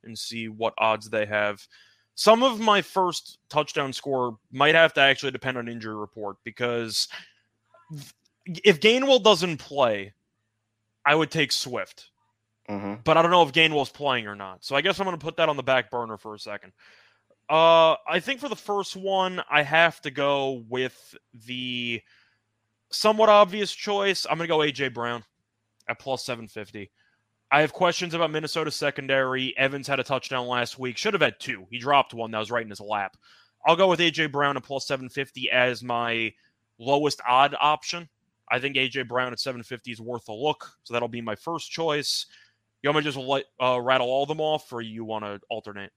[0.04, 1.65] and see what odds they have.
[2.15, 7.08] Some of my first touchdown score might have to actually depend on injury report because
[8.48, 10.13] if Gainwell doesn't play,
[11.06, 12.10] I would take Swift
[12.70, 14.63] hmm but I don't know if Gainwell's playing or not.
[14.63, 16.72] So I guess I'm going to put that on the back burner for a second.
[17.50, 21.15] Uh, I think for the first one, I have to go with
[21.46, 22.02] the
[22.91, 24.25] somewhat obvious choice.
[24.30, 25.23] I'm going to go AJ Brown
[25.88, 26.91] at plus 750.
[27.52, 29.58] I have questions about Minnesota secondary.
[29.58, 30.97] Evans had a touchdown last week.
[30.97, 31.65] Should have had two.
[31.71, 33.17] He dropped one that was right in his lap.
[33.65, 36.34] I'll go with AJ Brown at plus 750 as my
[36.78, 38.08] lowest odd option.
[38.52, 40.71] I think AJ Brown at 750 is worth a look.
[40.84, 42.28] So that'll be my first choice.
[42.82, 45.41] You want me to just let, uh, rattle all them off, or you want to
[45.49, 45.91] alternate?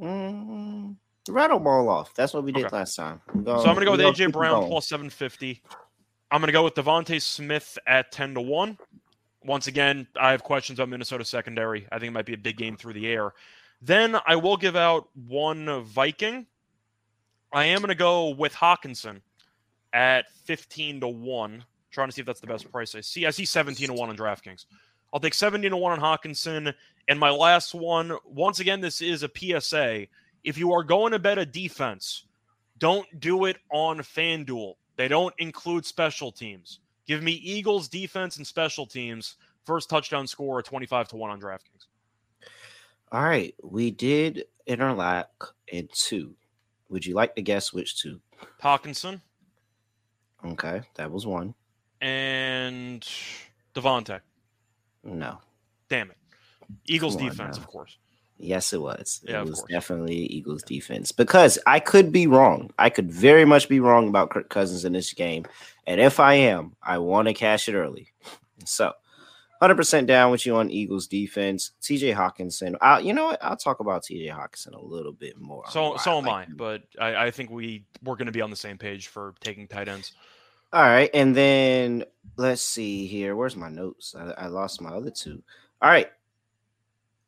[0.00, 0.96] Mm,
[1.28, 2.14] rattle ball off.
[2.14, 2.76] That's what we did Okay.
[2.76, 3.20] last time.
[3.26, 4.68] so I'm going to go with AJ Brown going.
[4.68, 5.62] plus 750.
[6.30, 8.78] I'm going to go with DeVonta Smith at 10 to 1.
[9.44, 11.86] Once again, I have questions about Minnesota secondary.
[11.92, 13.32] I think it might be a big game through the air.
[13.82, 16.46] Then I will give out one Viking.
[17.52, 19.20] I am going to go with Hockenson
[19.92, 21.64] at 15 to 1.
[21.90, 23.26] Trying to see if that's the best price I see.
[23.26, 24.64] I see 17 to 1 on DraftKings.
[25.12, 26.74] I'll take 17 to 1 on Hockenson.
[27.06, 30.06] And my last one, once again, this is a PSA.
[30.44, 32.24] If you are going to bet a defense,
[32.78, 34.74] don't do it on FanDuel.
[34.96, 36.80] They don't include special teams.
[37.06, 39.36] Give me Eagles defense and special teams.
[39.64, 41.86] First touchdown score 25 to 1 on DraftKings.
[43.12, 46.34] All right, we did interlock in two.
[46.88, 48.20] Would you like to guess which two?
[48.62, 49.20] Hockenson
[50.44, 51.54] Okay, that was one.
[52.02, 53.06] and
[53.74, 54.20] DeVonta.
[55.02, 55.38] No.
[55.88, 56.18] Damn it.
[56.86, 57.62] Eagles on defense, now.
[57.62, 57.96] of course.
[58.44, 59.20] Yes, it was.
[59.26, 59.70] Yeah, it was course.
[59.70, 62.70] definitely Eagles defense because I could be wrong.
[62.78, 65.46] I could very much be wrong about Kirk Cousins in this game.
[65.86, 68.08] And if I am, I want to cash it early.
[68.66, 68.92] So,
[69.60, 71.72] 100% down with you on Eagles defense.
[71.82, 72.76] TJ Hockenson.
[72.80, 73.44] i you know what?
[73.44, 75.64] I'll talk about TJ Hockenson a little bit more.
[75.68, 76.56] So so am I, like him.
[76.56, 79.68] but I, I think we we're going to be on the same page for taking
[79.68, 80.12] tight ends.
[80.72, 82.04] All right, and then
[82.36, 83.36] let's see here.
[83.36, 84.14] Where's my notes?
[84.18, 85.42] I, I lost my other two.
[85.82, 86.10] All right,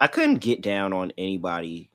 [0.00, 1.90] I couldn't get down on anybody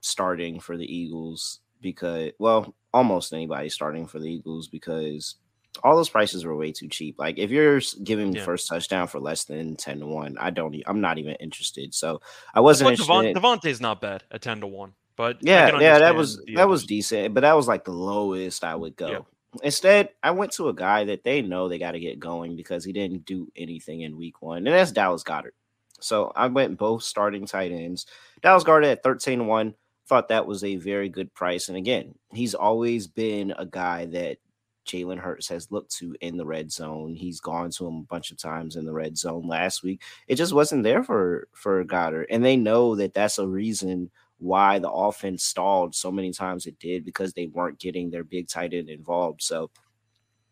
[0.00, 5.36] starting for the Eagles because, well, almost anybody starting for the Eagles because
[5.84, 7.16] all those prices were way too cheap.
[7.18, 10.74] Like if you're giving the first touchdown for less than ten to one, I don't.
[10.86, 11.94] I'm not even interested.
[11.94, 12.20] So
[12.54, 13.42] I wasn't But Devon, interested.
[13.42, 14.94] DeVonta's not bad at 10 to 1.
[15.16, 18.74] But Yeah, yeah, that was that was decent, but that was like the lowest I
[18.74, 19.08] would go.
[19.08, 19.26] Yep.
[19.62, 22.84] Instead, I went to a guy that they know they got to get going because
[22.84, 25.54] he didn't do anything in week one, and that's Dallas Goedert.
[26.00, 28.06] So I went both starting tight ends.
[28.42, 29.74] Dallas Goedert at 13 1.
[30.08, 31.68] Thought that was a very good price.
[31.68, 34.38] And again, he's always been a guy that
[34.86, 37.14] Jalen Hurts has looked to in the red zone.
[37.14, 40.02] He's gone to him a bunch of times in the red zone last week.
[40.28, 44.78] It just wasn't there for for Goedert, and they know that that's a reason why
[44.78, 48.74] the offense stalled so many times it did because they weren't getting their big tight
[48.74, 49.42] end involved.
[49.42, 49.70] So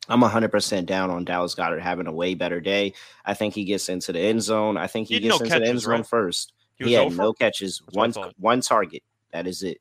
[0.08, 2.92] I'm 100% down on Dallas Goedert having a way better day.
[3.24, 4.76] I think he gets into the end zone.
[4.76, 6.06] I think he He gets no into the end zone right?
[6.06, 6.52] first.
[6.76, 7.16] He He, had over?
[7.16, 9.02] no catches, That's one one target.
[9.32, 9.80] That is it.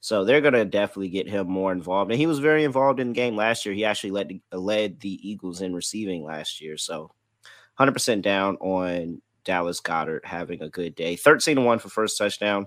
[0.00, 3.14] So they're gonna definitely get him more involved, and he was very involved in the
[3.14, 3.74] game last year.
[3.74, 6.76] He actually led the, led the Eagles in receiving last year.
[6.76, 7.10] So
[7.78, 11.16] 100% down on Dallas Goddard having a good day.
[11.16, 12.66] 13 to one for first touchdown.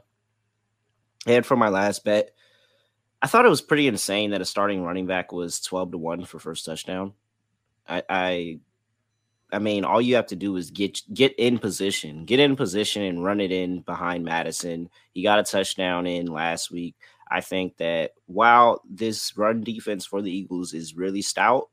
[1.27, 2.31] And for my last bet,
[3.21, 6.25] I thought it was pretty insane that a starting running back was 12 to 1
[6.25, 7.13] for first touchdown.
[7.87, 8.59] I I
[9.53, 13.03] I mean, all you have to do is get get in position, get in position
[13.03, 14.89] and run it in behind Mattison.
[15.13, 16.95] He got a touchdown in last week.
[17.29, 21.69] I think that while this run defense for the Eagles is really stout,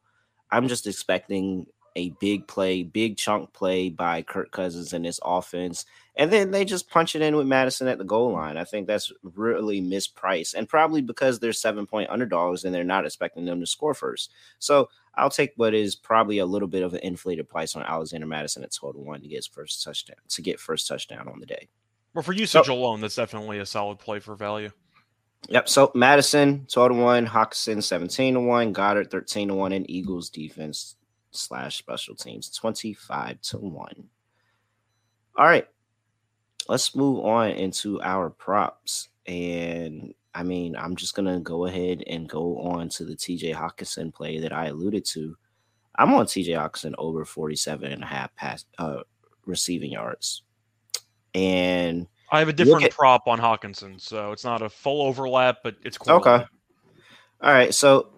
[0.50, 5.84] I'm just expecting a big play, big chunk play by Kirk Cousins and his offense.
[6.18, 8.56] And then they just punch it in with Mattison at the goal line.
[8.56, 10.54] I think that's really mispriced.
[10.54, 14.32] And probably because they're seven point underdogs and they're not expecting them to score first.
[14.58, 18.26] So I'll take what is probably a little bit of an inflated price on Alexander
[18.26, 21.38] Mattison at 12 to 1 to get his first touchdown to get first touchdown on
[21.38, 21.68] the day.
[22.14, 24.70] Well, for usage alone, that's definitely a solid play for value.
[25.48, 25.68] Yep.
[25.68, 30.30] So Mattison 12 to 1, Hockenson 17 to 1, Goedert 13 to 1, and Eagles
[30.30, 30.96] defense
[31.30, 34.04] slash special teams 25 to 1.
[35.36, 35.68] All right.
[36.68, 39.08] Let's move on into our props.
[39.26, 44.12] And I mean, I'm just gonna go ahead and go on to the TJ Hockenson
[44.12, 45.36] play that I alluded to.
[45.96, 49.00] I'm on TJ Hockenson over 47 and a half pass uh
[49.46, 50.42] receiving yards.
[51.34, 55.58] And I have a different at- prop on Hockenson, so it's not a full overlap,
[55.62, 56.16] but it's cool.
[56.16, 56.44] Okay.
[57.40, 57.72] All right.
[57.74, 58.10] So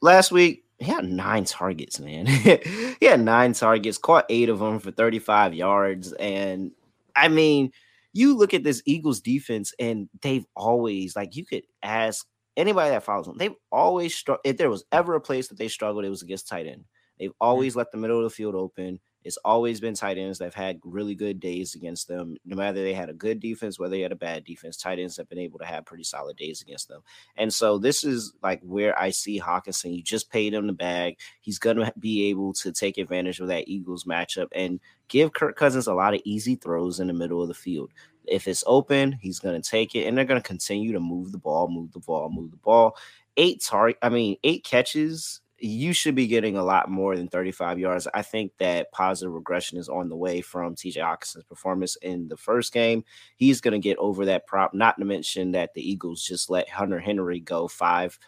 [0.00, 2.26] last week he had nine targets, man.
[2.26, 6.12] he had nine targets, caught eight of them for 35 yards.
[6.14, 6.72] And
[7.16, 7.72] I mean,
[8.12, 13.04] you look at this Eagles defense, and they've always like you could ask anybody that
[13.04, 14.42] follows them, they've always struggled.
[14.44, 16.84] If there was ever a place that they struggled, it was against tight end.
[17.18, 18.98] They've always let the middle of the field open.
[19.22, 22.36] It's always been tight ends that have had really good days against them.
[22.46, 25.18] No matter they had a good defense, whether they had a bad defense, tight ends
[25.18, 27.02] have been able to have pretty solid days against them.
[27.36, 29.94] And so this is like where I see Hockenson.
[29.94, 31.18] You just paid him the bag.
[31.42, 35.86] He's gonna be able to take advantage of that Eagles matchup and give Kirk Cousins
[35.86, 37.90] a lot of easy throws in the middle of the field.
[38.26, 41.68] If it's open, he's gonna take it, and they're gonna continue to move the ball,
[41.68, 42.96] move the ball, move the ball.
[43.36, 47.78] Eight target, I mean, eight catches you should be getting a lot more than 35
[47.78, 48.08] yards.
[48.14, 52.36] I think that positive regression is on the way from TJ Hockenson's performance in the
[52.36, 53.04] first game.
[53.36, 56.68] He's going to get over that prop, not to mention that the Eagles just let
[56.68, 58.18] Hunter Henry go five.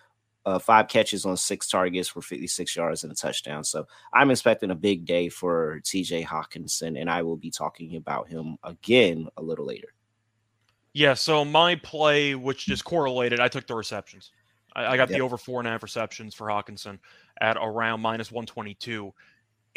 [0.45, 3.63] Uh, five catches on six targets for 56 yards and a touchdown.
[3.63, 8.29] So I'm expecting a big day for TJ Hockenson, and I will be talking about
[8.29, 9.89] him again a little later.
[10.95, 14.33] Yeah, so my play, which just correlated, I took the receptions.
[14.75, 15.19] I, I got Yep.
[15.19, 16.99] the over four and a half receptions for Hockenson
[17.41, 19.13] at around minus 122.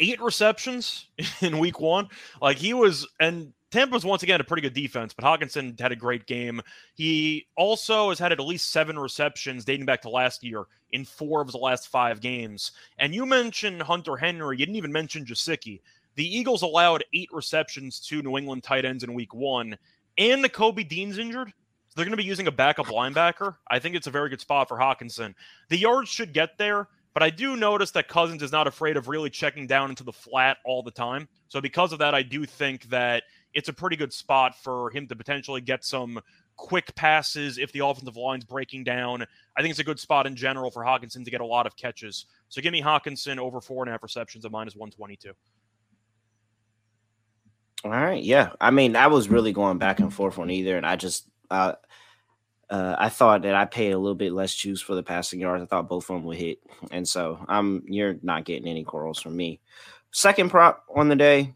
[0.00, 1.06] Eight receptions
[1.40, 2.08] in week one.
[2.42, 5.96] Like he was, and Tampa's once again a pretty good defense, but Hockenson had a
[5.96, 6.62] great game.
[6.94, 11.40] He also has had at least seven receptions dating back to last year in four
[11.40, 12.72] of the last five games.
[12.98, 14.56] And you mentioned Hunter Henry.
[14.56, 15.80] You didn't even mention Gesicki.
[16.14, 19.76] The Eagles allowed eight receptions to New England tight ends in week one,
[20.16, 21.48] and Nakobe Dean's injured.
[21.48, 23.56] So they're going to be using a backup linebacker.
[23.68, 25.34] I think it's a very good spot for Hockenson.
[25.68, 29.08] The yards should get there, but I do notice that Cousins is not afraid of
[29.08, 31.28] really checking down into the flat all the time.
[31.48, 33.24] So because of that, I do think that
[33.56, 36.20] it's a pretty good spot for him to potentially get some
[36.56, 39.24] quick passes if the offensive line's breaking down.
[39.56, 41.74] I think it's a good spot in general for Hockenson to get a lot of
[41.74, 42.26] catches.
[42.50, 45.32] So give me Hockenson over four and a half receptions at minus 122.
[47.84, 48.50] All right, yeah.
[48.60, 51.74] I mean, I was really going back and forth on either, and I just uh,
[52.68, 55.62] uh, I thought that I paid a little bit less juice for the passing yards.
[55.62, 56.58] I thought both of them would hit,
[56.90, 59.60] and so I'm you're not getting any corals from me.
[60.10, 61.54] Second prop on the day,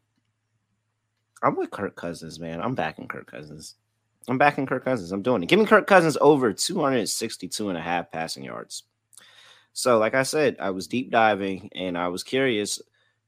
[1.43, 2.61] I'm with Kirk Cousins, man.
[2.61, 3.77] I'm backing Kirk Cousins.
[4.29, 5.13] I'm backing Kirk Cousins.
[5.13, 5.49] I'm doing it.
[5.49, 8.85] Give me Kirk Cousins over 262 and a half passing yards.
[9.73, 12.81] So, like I said, I was deep diving and I was curious.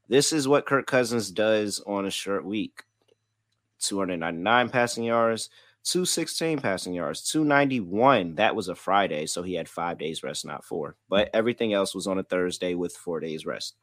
[0.07, 2.83] This is what Kirk Cousins does on a short week
[3.79, 5.49] 299 passing yards,
[5.83, 8.35] 216 passing yards, 291.
[8.35, 9.25] That was a Friday.
[9.25, 10.95] So he had five days rest, not four.
[11.09, 13.75] But everything else was on a Thursday with four days rest.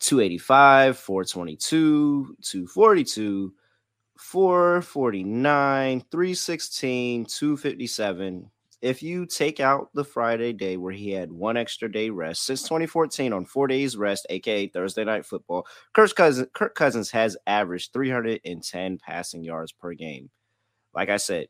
[0.00, 3.54] 285, 422, 242,
[4.18, 8.50] 449, 316, 257.
[8.82, 12.62] If you take out the Friday day where he had one extra day rest since
[12.62, 17.92] 2014 on four days rest, aka Thursday night football, Kirk Cousins, Kirk Cousins has averaged
[17.92, 20.30] 310 passing yards per game.
[20.94, 21.48] Like I said,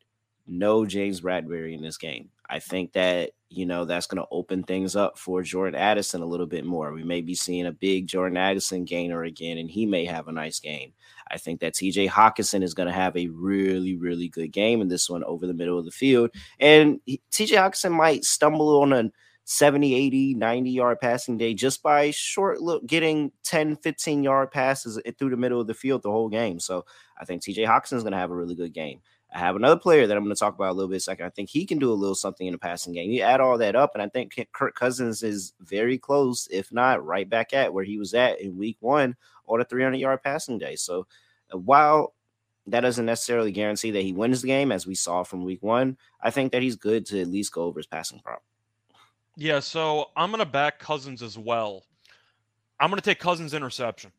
[0.51, 2.29] no James Bradberry in this game.
[2.49, 6.27] I think that you know that's going to open things up for Jordan Addison a
[6.27, 6.93] little bit more.
[6.93, 10.33] We may be seeing a big Jordan Addison gainer again, and he may have a
[10.33, 10.93] nice game.
[11.31, 14.89] I think that TJ Hockenson is going to have a really, really good game in
[14.89, 16.31] this one over the middle of the field.
[16.59, 19.11] And TJ Hockenson might stumble on a
[19.45, 25.01] 70, 80, 90 yard passing day just by short look getting 10, 15 yard passes
[25.19, 26.61] through the middle of the field the whole game.
[26.61, 26.85] So
[27.21, 29.01] I think TJ Hockenson is going to have a really good game.
[29.33, 31.27] I have another player that I'm going to talk about a little bit second.
[31.27, 33.11] I think he can do a little something in the passing game.
[33.11, 37.05] You add all that up, and I think Kirk Cousins is very close, if not
[37.05, 39.17] right back at where he was at in week one
[39.47, 40.75] on a 300 yard passing day.
[40.75, 41.07] So
[41.53, 42.15] uh, while
[42.67, 45.97] that doesn't necessarily guarantee that he wins the game, as we saw from week one,
[46.21, 48.43] I think that he's good to at least go over his passing prop.
[49.37, 51.85] Yeah, so I'm gonna back Cousins as well.
[52.81, 54.13] I'm gonna take Cousins interception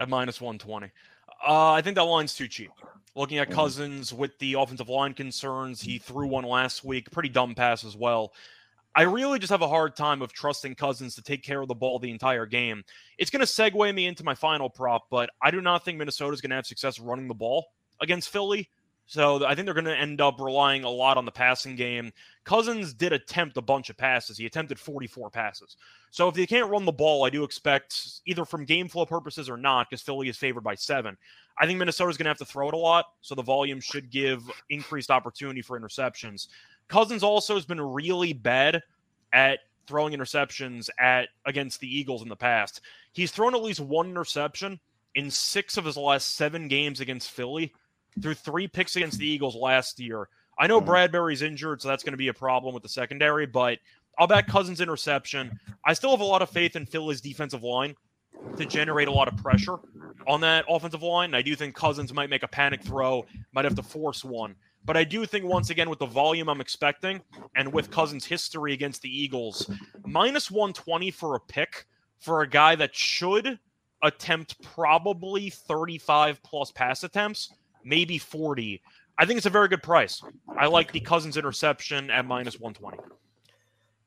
[0.00, 0.90] at minus 120.
[1.46, 2.70] Uh, I think that line's too cheap.
[3.14, 3.54] Looking at Mhm.
[3.54, 7.96] Cousins with the offensive line concerns, he threw one last week, pretty dumb pass as
[7.96, 8.32] well.
[8.94, 11.74] I really just have a hard time of trusting Cousins to take care of the
[11.74, 12.84] ball the entire game.
[13.18, 16.40] It's going to segue me into my final prop, but I do not think Minnesota's
[16.40, 17.68] going to have success running the ball
[18.00, 18.68] against Philly.
[19.10, 22.12] So I think they're going to end up relying a lot on the passing game.
[22.44, 24.38] Cousins did attempt a bunch of passes.
[24.38, 25.76] He attempted 44 passes.
[26.12, 29.50] So if they can't run the ball, I do expect either from game flow purposes
[29.50, 31.16] or not, because Philly is favored by seven.
[31.58, 34.10] I think Minnesota's going to have to throw it a lot, so the volume should
[34.10, 36.46] give increased opportunity for interceptions.
[36.86, 38.80] Cousins also has been really bad
[39.32, 39.58] at
[39.88, 42.80] throwing interceptions at against the Eagles in the past.
[43.10, 44.78] He's thrown at least one interception
[45.16, 47.72] in six of his last seven games against Philly,
[48.22, 50.28] through three picks against the Eagles last year.
[50.58, 50.86] I know Mhm.
[50.86, 53.78] Bradberry's injured, so that's going to be a problem with the secondary, but
[54.18, 55.58] I'll back Cousins interception.
[55.84, 57.96] I still have a lot of faith in Philly's defensive line
[58.56, 59.78] to generate a lot of pressure
[60.26, 61.26] on that offensive line.
[61.30, 64.56] And I do think Cousins might make a panic throw, might have to force one.
[64.84, 67.22] But I do think once again with the volume I'm expecting
[67.54, 69.70] and with Cousins' history against the Eagles,
[70.04, 71.86] minus 120 for a pick
[72.18, 73.58] for a guy that should
[74.02, 77.52] attempt probably 35 plus pass attempts,
[77.84, 78.82] maybe 40.
[79.18, 80.22] I think it's a very good price.
[80.56, 82.98] I like the Cousins interception at minus 120.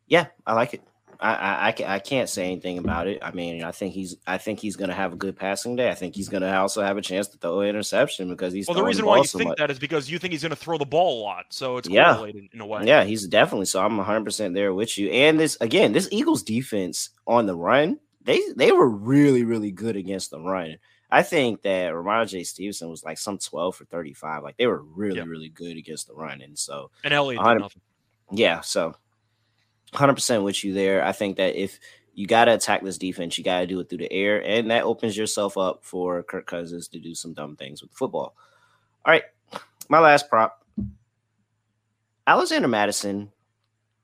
[0.08, 0.82] Yeah, I like it.
[1.20, 3.20] I, I, I, can't say anything about it.
[3.22, 5.90] I mean, I think he's I think he's going to have a good passing day.
[5.90, 8.68] I think he's going to also have a chance to throw an interception because he's
[8.68, 9.58] Well, the reason ball why you so think much.
[9.60, 11.46] that is because you think he's going to throw the ball a lot.
[11.50, 12.16] So it's Yeah.
[12.16, 12.84] correlated in a way.
[12.86, 13.82] Yeah, he's definitely so.
[13.82, 15.10] I'm 100 percent there with you.
[15.12, 19.96] And this again, this Eagles defense on the run, they they were really really good
[19.96, 20.78] against the run.
[21.14, 24.42] I think that Rhamondre Stevenson was like some 12 for 35.
[24.44, 26.42] Like they were really really good against the run.
[26.42, 27.82] And so And Elliott A hundred- did nothing.
[28.32, 28.96] yeah, so
[29.94, 31.06] 100% with you there.
[31.06, 31.80] I think that if
[32.16, 34.72] you got to attack this defense, you got to do it through the air, and
[34.72, 38.36] that opens yourself up for Kirk Cousins to do some dumb things with the football.
[39.06, 39.24] All right,
[39.90, 40.64] my last prop
[42.26, 43.32] Alexander Mattison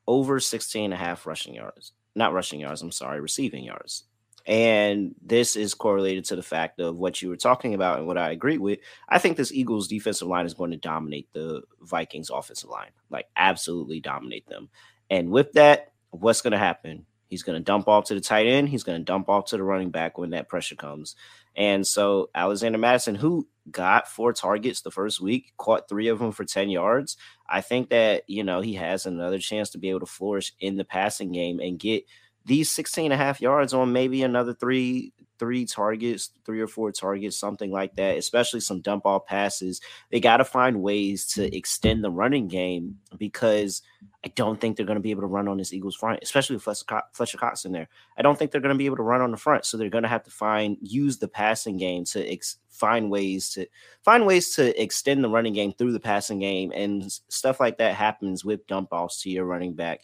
[0.07, 1.93] over 16 and a half rushing yards.
[2.16, 4.03] Not rushing yards, I'm sorry, receiving yards.
[4.50, 8.18] And this is correlated to the fact of what you were talking about and what
[8.18, 8.80] I agree with.
[9.08, 13.28] I think this Eagles defensive line is going to dominate the Vikings offensive line, like
[13.36, 14.70] absolutely dominate them.
[15.08, 17.06] And with that, what's going to happen?
[17.28, 18.70] He's going to dump off to the tight end.
[18.70, 21.16] He's going to dump off to the running back when that pressure comes.
[21.56, 26.32] And so Alexander Mattison, who got four targets the first week, caught three of them
[26.32, 27.18] for 10 yards.
[27.47, 30.78] I think that, you know, he has another chance to be able to flourish in
[30.78, 32.06] the passing game and get
[32.50, 36.91] these 16 and a half yards on maybe another three three targets three or four
[36.91, 39.80] targets something like that especially some dump off passes
[40.12, 41.54] they got to find ways to mm.
[41.54, 43.84] extend the running game because
[44.26, 46.56] i don't think they're going to be able to run on this eagles front especially
[46.56, 47.88] with fletcher, Co- fletcher cox in there.
[48.18, 49.89] I don't think they're going to be able to run on the front so they're
[49.89, 53.68] going to have to find use the passing game to ex- find ways to
[54.04, 57.95] find ways to extend the running game through the passing game and stuff like that
[57.95, 60.02] happens with dump offs to your running back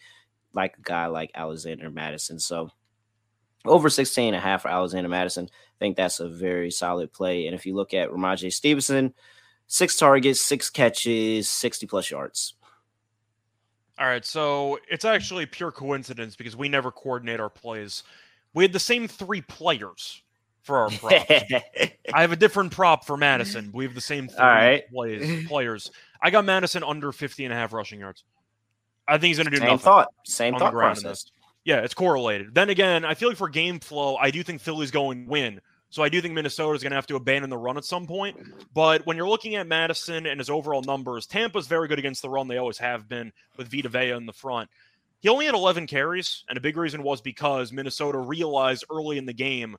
[0.55, 2.39] like a guy like Alexander Mattison.
[2.39, 2.71] So
[3.65, 5.45] over 16 and a half for Alexander Mattison.
[5.45, 7.47] I think that's a very solid play.
[7.47, 9.13] And if you look at Rhamondre Stevenson,
[9.67, 12.53] six targets, six catches, 60 plus yards.
[13.97, 18.03] All right, so it's actually pure coincidence because we never coordinate our plays.
[18.53, 20.21] We had the same three players
[20.63, 21.23] for our props.
[22.13, 23.71] I have a different prop for Mattison.
[23.73, 24.83] We have the same three All right.
[24.91, 25.91] plays, players.
[26.21, 28.23] I got Mattison under 50 and a half rushing yards.
[29.07, 30.07] I think he's going to do Same nothing thought.
[30.23, 31.25] Same thought process.
[31.63, 32.53] Yeah, it's correlated.
[32.53, 35.61] Then again, I feel like for game flow, I do think Philly's going to win.
[35.89, 38.37] So I do think Minnesota's going to have to abandon the run at some point.
[38.73, 42.29] But when you're looking at Mattison and his overall numbers, Tampa's very good against the
[42.29, 42.47] run.
[42.47, 44.69] They always have been with Vita Vea in the front.
[45.21, 49.25] He only had 11 carries, and a big reason was because Minnesota realized early in
[49.25, 49.77] the game,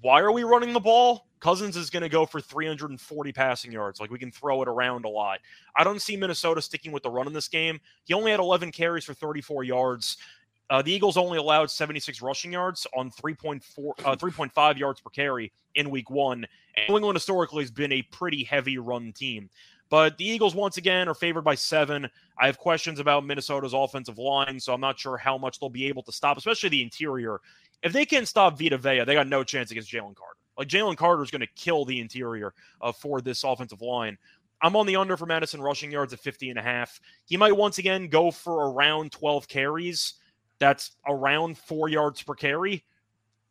[0.00, 1.26] why are we running the ball?
[1.40, 4.00] Cousins is going to go for 340 passing yards.
[4.00, 5.38] Like we can throw it around a lot.
[5.76, 7.80] I don't see Minnesota sticking with the run in this game.
[8.04, 10.16] He only had 11 carries for 34 yards.
[10.70, 15.50] Uh, the Eagles only allowed 76 rushing yards on 3.4, uh, 3.5 yards per carry
[15.76, 16.44] in Week One.
[16.76, 19.48] And New England historically has been a pretty heavy run team.
[19.90, 22.10] But the Eagles once again are favored by seven.
[22.38, 25.86] I have questions about Minnesota's offensive line, so I'm not sure how much they'll be
[25.86, 27.40] able to stop, especially the interior.
[27.82, 30.36] If they can't stop Vita Vea, they got no chance against Jalen Carter.
[30.56, 34.18] Like Jalen Carter is going to kill the interior uh, for this offensive line.
[34.60, 37.00] I'm on the under for Mattison rushing yards at 50 and a half.
[37.26, 40.14] He might once again go for around 12 carries.
[40.58, 42.84] That's around four yards per carry.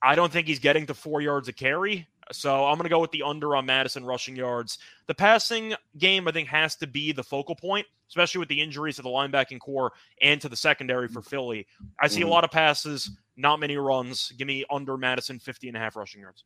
[0.02, 2.08] I don't think he's getting to four yards a carry.
[2.32, 4.78] So I'm going to go with the under on Mattison rushing yards.
[5.08, 8.98] The passing game, I think, has to be the focal point, especially with the injuries
[8.98, 11.68] to the linebacking core and to the secondary for Philly.
[12.00, 12.30] I see a Mhm.
[12.30, 14.32] lot of passes, not many runs.
[14.38, 16.44] Give me under Mattison 50 and a half rushing yards.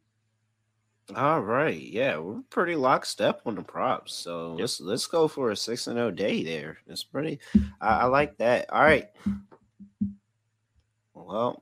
[1.16, 4.14] All right, yeah, we're pretty lockstep on the props.
[4.14, 6.78] So let's let's go for a six and zero day there.
[6.88, 7.40] It's pretty.
[7.82, 8.72] I, I like that.
[8.72, 9.10] All right.
[11.14, 11.62] Well,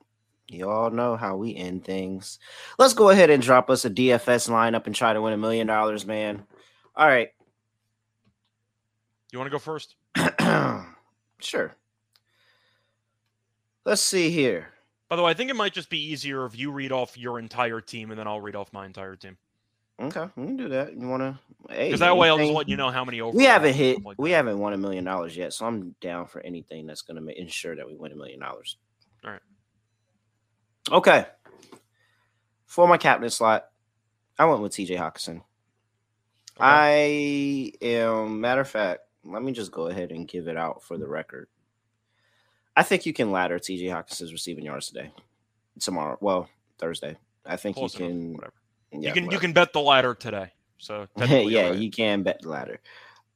[0.52, 2.40] you all know how we end things.
[2.78, 5.68] Let's go ahead and drop us a DFS lineup and try to win a million
[5.68, 6.44] dollars, man.
[6.96, 7.30] All right.
[9.32, 9.96] You want to go first?
[11.40, 11.76] sure.
[13.86, 14.70] Let's see here.
[15.08, 17.40] By the way, I think it might just be easier if you read off your
[17.40, 19.38] entire team and then I'll read off my entire team.
[20.02, 20.96] Okay, we can do that.
[20.96, 21.74] You want to?
[21.74, 23.36] Hey, Because that way I'll just let you know how many over.
[23.36, 24.00] We haven't hit.
[24.18, 27.40] we haven't won a million dollars yet, so I'm down for anything that's going to
[27.42, 28.78] ensure that we win a million dollars.
[30.92, 31.26] Okay.
[32.66, 33.66] For my captain slot,
[34.38, 34.96] I went with T.J.
[34.96, 35.42] Hockenson.
[36.60, 38.42] I am.
[38.42, 41.48] Matter of fact, let me just go ahead and give it out for the record.
[42.76, 43.86] I think you can ladder T.J.
[43.86, 45.12] Hockenson's receiving yards today,
[45.80, 46.18] tomorrow.
[46.22, 47.18] Well, Thursday.
[47.46, 48.34] I think Close you enough, can.
[48.34, 48.54] whatever.
[48.92, 50.52] Yeah, you can you can bet the ladder today.
[50.78, 52.80] So yeah, you can bet the ladder.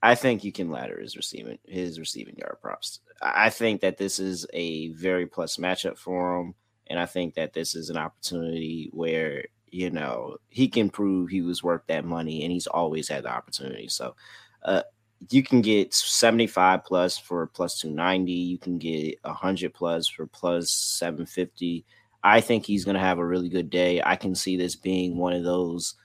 [0.01, 2.99] I think you can ladder his receiving his receiving yard props.
[3.21, 6.55] I think that this is a very plus matchup for him,
[6.93, 11.41] and I think that this is an opportunity where you know he can prove he
[11.41, 13.87] was worth that money, and he's always had the opportunity.
[13.87, 14.15] So,
[14.63, 14.83] uh,
[15.31, 18.33] you can get seventy five plus for plus two ninety.
[18.33, 21.83] You can get hundred plus for plus seven fifty.
[22.23, 23.99] I think he's going to have a really good day.
[24.05, 25.95] I can see this being one of those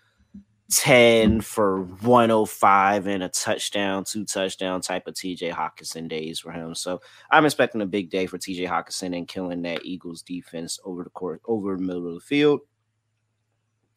[0.71, 6.75] 10 for 105 and a touchdown, two touchdown type of TJ Hockenson days for him.
[6.75, 7.01] So
[7.31, 11.11] I'm expecting a big day for TJ Hockenson and killing that Eagles defense over the
[11.11, 12.61] court, over the middle of the field.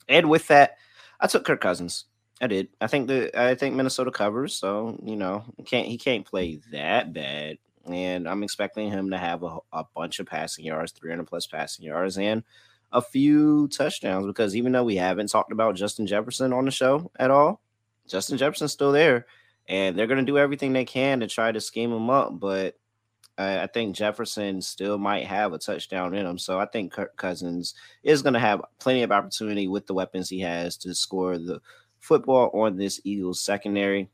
[0.07, 0.77] And with that,
[1.19, 2.05] I took Kirk Cousins.
[2.41, 2.69] I did.
[2.79, 7.13] I think the I think Minnesota covers, so you know, can't he can't play that
[7.13, 7.57] bad.
[7.85, 11.85] And I'm expecting him to have a, a bunch of passing yards, 300 plus passing
[11.85, 12.43] yards, and
[12.91, 17.11] a few touchdowns because even though we haven't talked about Justin Jefferson on the show
[17.17, 17.61] at all,
[18.07, 19.25] Justin Jefferson's still there,
[19.67, 22.39] and they're going to do everything they can to try to scheme him up.
[22.39, 22.75] But
[23.37, 27.15] I, I think Jefferson still might have a touchdown in him, so I think Kirk
[27.15, 27.73] Cousins
[28.03, 31.61] is going to have plenty of opportunity with the weapons he has to score the
[31.99, 34.09] football on this Eagles secondary.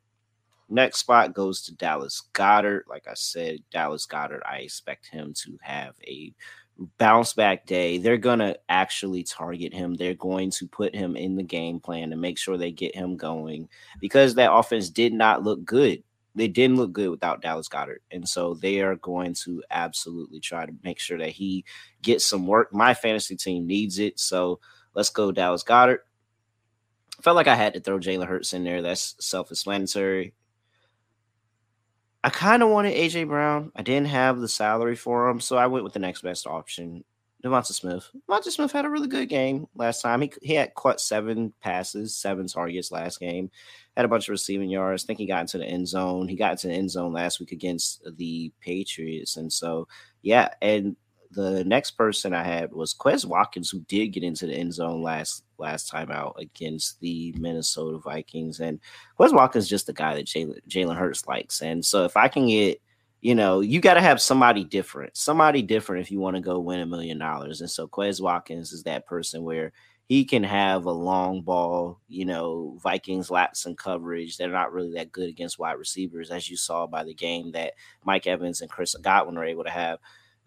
[0.70, 2.84] Next spot goes to Dallas Goedert.
[2.90, 6.34] Like I said, Dallas Goedert, I expect him to have a
[6.98, 7.98] bounce back day.
[7.98, 9.96] They're going to actually target him.
[9.96, 13.18] They're going to put him in the game plan to make sure they get him
[13.18, 13.70] going
[14.00, 16.04] because that offense did not look good.
[16.36, 18.04] They didn't look good without Dallas Goedert.
[18.12, 21.66] And so they are going to absolutely try to make sure that he
[22.04, 22.72] gets some work.
[22.72, 24.20] My fantasy team needs it.
[24.20, 24.60] So
[24.94, 26.00] let's go, Dallas Goedert.
[27.24, 28.84] Felt like I had to throw Jalen Hurts in there.
[28.84, 30.36] That's self explanatory.
[32.24, 33.72] I kind of wanted AJ Brown.
[33.76, 37.04] I didn't have the salary for him, so I went with the next best option,
[37.44, 38.10] DeVonta Smith.
[38.28, 40.22] DeVonta Smith had a really good game last time.
[40.22, 43.52] He he had caught seven passes, seven targets last game.
[43.96, 45.04] Had a bunch of receiving yards.
[45.04, 46.28] I think he got into the end zone.
[46.28, 49.88] He got into the end zone last week against the Patriots, and so
[50.22, 50.50] yeah.
[50.62, 50.96] And
[51.32, 55.02] the next person I had was Quez Watkins, who did get into the end zone
[55.02, 58.60] last last time out against the Minnesota Vikings.
[58.60, 58.80] And
[59.20, 61.62] Quez Watkins is just the guy that Jalen Hurts likes.
[61.62, 62.82] And so if I can get,
[63.22, 66.60] you know, you got to have somebody different, somebody different if you want to go
[66.60, 67.62] win a million dollars.
[67.62, 69.72] And so Quez Watkins is that person where
[70.08, 74.38] he can have a long ball, you know, Vikings laps and coverage.
[74.38, 77.74] They're not really that good against wide receivers, as you saw by the game that
[78.06, 80.00] Mike Evans and Chris Godwin were able to have.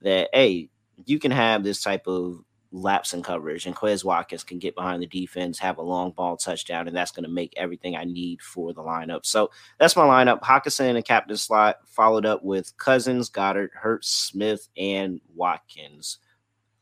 [0.02, 0.70] That hey,
[1.04, 5.02] you can have this type of lapse in coverage, and Quez Watkins can get behind
[5.02, 8.40] the defense, have a long ball touchdown, and that's going to make everything I need
[8.42, 9.26] for the lineup.
[9.26, 14.08] So that's my lineup: Hockenson in the captain slot, followed up with Cousins, Goedert, Hurts,
[14.08, 16.18] Smith, and Watkins.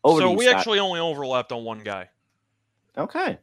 [0.04, 0.58] Over so we Scott.
[0.58, 2.08] actually only overlapped on one guy.
[2.96, 3.38] okay.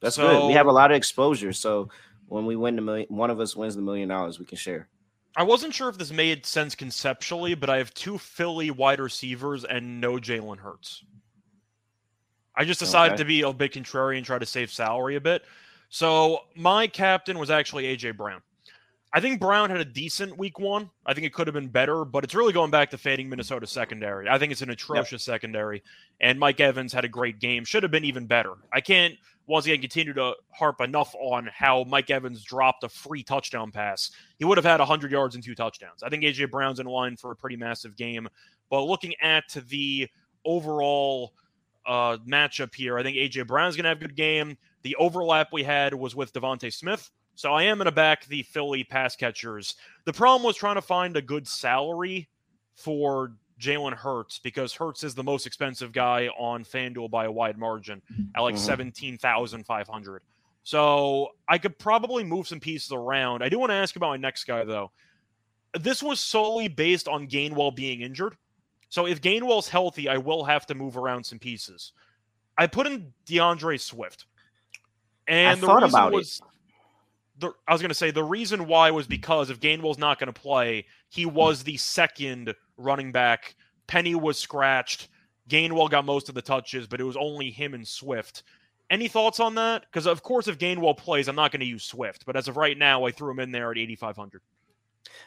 [0.00, 0.48] That's good.
[0.48, 1.88] We have a lot of exposure, so
[2.26, 4.88] when we win the million, one of us wins the million dollars, we can share.
[5.36, 9.64] I wasn't sure if this made sense conceptually, but I have two Philly wide receivers
[9.64, 11.04] and no Jalen Hurts.
[12.54, 13.22] I just decided Okay.
[13.22, 15.42] to be a bit contrarian and try to save salary a bit.
[15.88, 18.42] So my captain was actually AJ Brown.
[19.14, 20.88] I think Brown had a decent week one.
[21.04, 23.66] I think it could have been better, but it's really going back to fading Minnesota
[23.66, 24.26] secondary.
[24.28, 25.82] I think it's an atrocious secondary,
[26.20, 27.64] and Mike Evans had a great game.
[27.64, 28.54] Should have been even better.
[28.72, 29.14] I can't
[29.46, 34.10] once again continue to harp enough on how Mike Evans dropped a free touchdown pass.
[34.38, 36.02] He would have had 100 yards and two touchdowns.
[36.02, 38.26] I think AJ Brown's in line for a pretty massive game,
[38.70, 40.08] but looking at the
[40.46, 41.34] overall
[41.86, 44.56] uh, matchup here, I think AJ Brown's going to have a good game.
[44.82, 47.10] The overlap we had was with DeVonta Smith.
[47.34, 49.76] So I am going to back the Philly pass catchers.
[50.04, 52.28] The problem was trying to find a good salary
[52.74, 57.58] for Jalen Hurts because Hurts is the most expensive guy on FanDuel by a wide
[57.58, 58.02] margin
[58.34, 58.58] at like Mhm.
[58.58, 60.22] 17,500.
[60.64, 63.42] So I could probably move some pieces around.
[63.42, 64.92] I do want to ask about my next guy though.
[65.78, 68.36] This was solely based on Gainwell being injured.
[68.88, 71.92] So if Gainwell's healthy, I will have to move around some pieces.
[72.58, 74.26] I put in D'Andre Swift.
[75.26, 76.18] And the thought reason about it.
[77.42, 80.32] The I was going to say the reason why was because if Gainwell's not going
[80.32, 83.54] to play, he was the second running back.
[83.86, 85.08] Penny was scratched.
[85.48, 88.42] Gainwell got most of the touches, but it was only him and Swift.
[88.90, 89.82] Any thoughts on that?
[89.82, 92.24] Because of course, if Gainwell plays, I'm not going to use Swift.
[92.24, 94.40] But as of right now, I threw him in there at 8,500.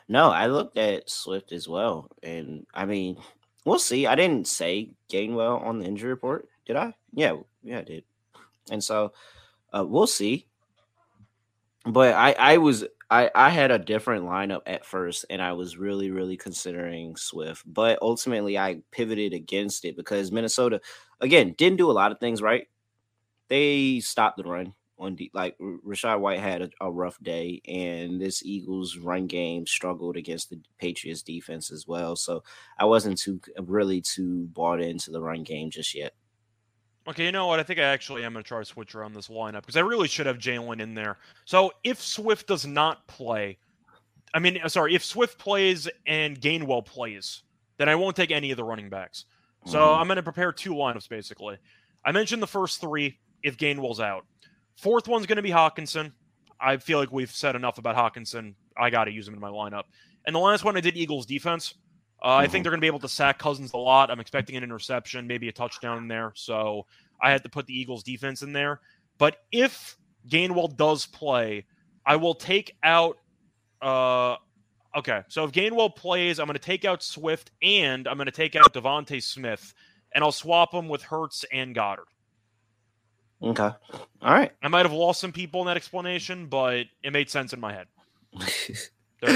[0.07, 3.17] No, I looked at Swift as well, and I mean,
[3.65, 4.07] we'll see.
[4.07, 6.93] I didn't say Gainwell on the injury report, did I?
[7.13, 8.03] Yeah, yeah, I did.
[8.71, 9.13] And so,
[9.75, 10.47] uh, we'll see.
[11.85, 15.77] But I, I was, I, I had a different lineup at first, and I was
[15.77, 17.63] really, really considering Swift.
[17.65, 20.81] But ultimately, I pivoted against it because Minnesota,
[21.21, 22.67] again, didn't do a lot of things right.
[23.49, 28.19] They stopped the run on D, like Rachaad White had a, a rough day, and
[28.19, 32.15] this Eagles run game struggled against the Patriots defense as well.
[32.15, 32.43] So
[32.79, 36.13] I wasn't too really too bought into the run game just yet.
[37.07, 37.59] Okay, you know what?
[37.59, 39.81] I think I actually am going to try to switch around this lineup because I
[39.81, 41.17] really should have Jalen in there.
[41.45, 43.57] So if Swift does not play,
[44.33, 47.43] I mean, uh, sorry, if Swift plays and Gainwell plays,
[47.77, 49.25] then I won't take any of the running backs.
[49.67, 49.99] So Mhm.
[49.99, 51.57] I'm going to prepare two lineups basically.
[52.03, 54.25] I mentioned the first three if Gainwell's out.
[54.75, 56.11] Fourth one's going to be Hockenson.
[56.59, 58.55] I feel like we've said enough about Hockenson.
[58.77, 59.83] I got to use him in my lineup.
[60.25, 61.75] And the last one I did Eagles defense.
[62.25, 64.09] Uh, I think they're going to be able to sack Cousins a lot.
[64.09, 66.31] I'm expecting an interception, maybe a touchdown in there.
[66.33, 66.87] So
[67.21, 68.81] I had to put the Eagles defense in there.
[69.19, 69.95] But if
[70.27, 71.65] Gainwell does play,
[72.03, 73.19] I will take out.
[73.79, 74.37] Uh,
[74.97, 78.31] okay, so if Gainwell plays, I'm going to take out Swift and I'm going to
[78.31, 79.75] take out DeVonta Smith,
[80.11, 82.07] and I'll swap them with Hurts and Goedert.
[83.43, 83.69] Okay,
[84.23, 84.51] all right.
[84.63, 87.73] I might have lost some people in that explanation, but it made sense in my
[87.73, 87.85] head.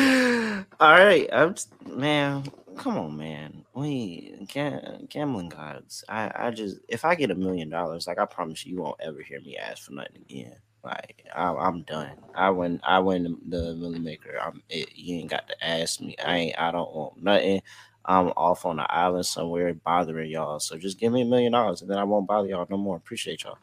[0.80, 2.44] All right, I'm s- man.
[2.78, 3.66] Come on, man.
[3.74, 6.04] We gam- gambling gods.
[6.08, 9.00] I, I just if I get a million dollars, like I promise you, you won't
[9.02, 10.56] ever hear me ask for nothing again.
[10.84, 12.12] Like I, I'm done.
[12.36, 12.80] I win.
[12.84, 14.38] I win the million maker.
[14.42, 14.62] I'm.
[14.70, 16.16] It, you ain't got to ask me.
[16.26, 16.60] I ain't.
[16.60, 17.62] I don't want nothing.
[18.06, 20.60] I'm off on an island somewhere bothering y'all.
[20.60, 22.96] So just give me a million dollars, and then I won't bother y'all no more.
[22.98, 23.58] Appreciate y'all.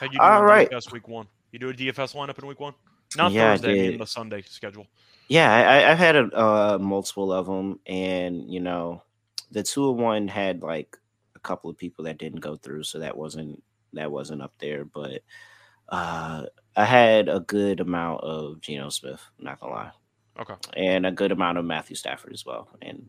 [0.00, 0.66] How'd you do All in.
[0.68, 1.26] DFS week one?
[1.52, 2.74] You do a DFS lineup in week one?
[3.16, 4.86] Not Yeah, I Thursday, I mean the Sunday schedule.
[5.28, 9.02] Yeah, I, I've had a, uh, multiple of them, and you know,
[9.50, 10.98] the two of one had like
[11.36, 13.62] a couple of people that didn't go through, so that wasn't
[13.94, 14.84] that wasn't up there.
[14.84, 15.22] But
[15.88, 16.46] uh,
[16.76, 19.92] I had a good amount of Geno Smith, not gonna lie,
[20.40, 20.56] Okay.
[20.76, 22.68] and a good amount of Matthew Stafford as well.
[22.82, 23.08] And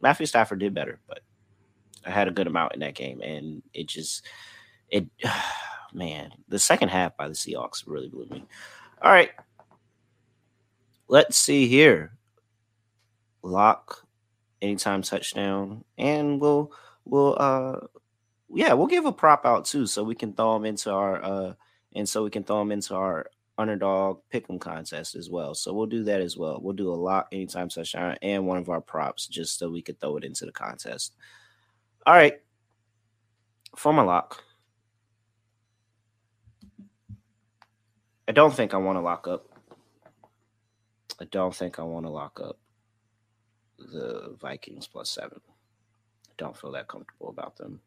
[0.00, 1.20] Matthew Stafford did better, but
[2.06, 4.26] I had a good amount in that game, and it just
[4.90, 5.06] it
[5.94, 8.44] man, the second half by the Seahawks really blew me.
[9.02, 9.30] All right.
[11.08, 12.12] Let's see here.
[13.42, 14.06] Lock
[14.62, 15.84] anytime touchdown.
[15.98, 16.72] And we'll
[17.04, 17.80] we'll uh
[18.50, 21.54] yeah, we'll give a prop out too so we can throw them into our uh
[21.94, 23.26] and so we can throw them into our
[23.56, 25.54] underdog pick'em contest as well.
[25.54, 26.58] So we'll do that as well.
[26.60, 30.00] We'll do a lock anytime touchdown and one of our props just so we could
[30.00, 31.14] throw it into the contest.
[32.06, 32.40] All right.
[33.76, 34.42] For my lock.
[38.26, 39.53] I don't think I want to lock up.
[41.20, 42.58] I don't think I want to lock up
[43.78, 45.40] the Vikings plus seven.
[45.46, 47.80] I don't feel that comfortable about them.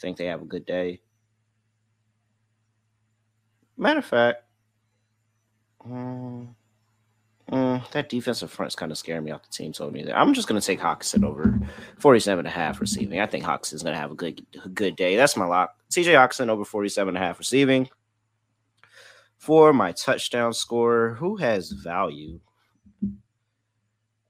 [0.00, 1.00] Think they have a good day.
[3.76, 4.42] Matter of fact,
[5.86, 6.48] mm,
[7.92, 9.92] that defensive front's kind of scaring me off the team So.
[10.14, 11.58] I'm just going to take Hockenson over
[11.98, 13.20] 47 and a half receiving.
[13.20, 15.16] I think Hockenson's going to have a good good day.
[15.16, 15.74] That's my lock.
[15.90, 17.88] TJ Hockenson over 47 and a half receiving.
[19.38, 22.40] For my touchdown scorer, who has value?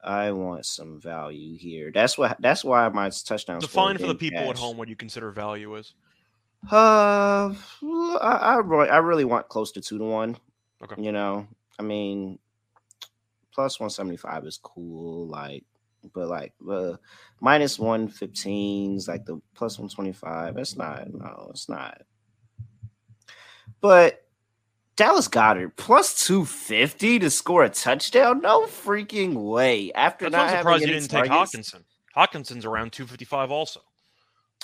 [0.03, 1.91] I want some value here.
[1.93, 2.41] That's what.
[2.41, 3.59] That's why my touchdown.
[3.59, 5.95] Define for the people at home what you consider value is.
[6.71, 10.37] Uh, I I, really, I really want close to two to one.
[10.83, 11.03] Okay.
[11.03, 11.49] You know,
[11.79, 12.39] I mean,
[13.53, 15.27] plus 175 is cool.
[15.27, 15.65] Like,
[16.15, 16.95] but like uh,
[17.41, 20.55] minus 115s, like the plus 125.
[20.55, 22.03] That's not, no, it's not.
[23.81, 24.25] But
[24.99, 28.41] Dallas Goedert plus 250 to score a touchdown?
[28.41, 29.93] No freaking way.
[29.93, 31.85] After That's not I'm surprised you didn't take Hockenson.
[32.17, 33.81] Hockenson's around 255 also.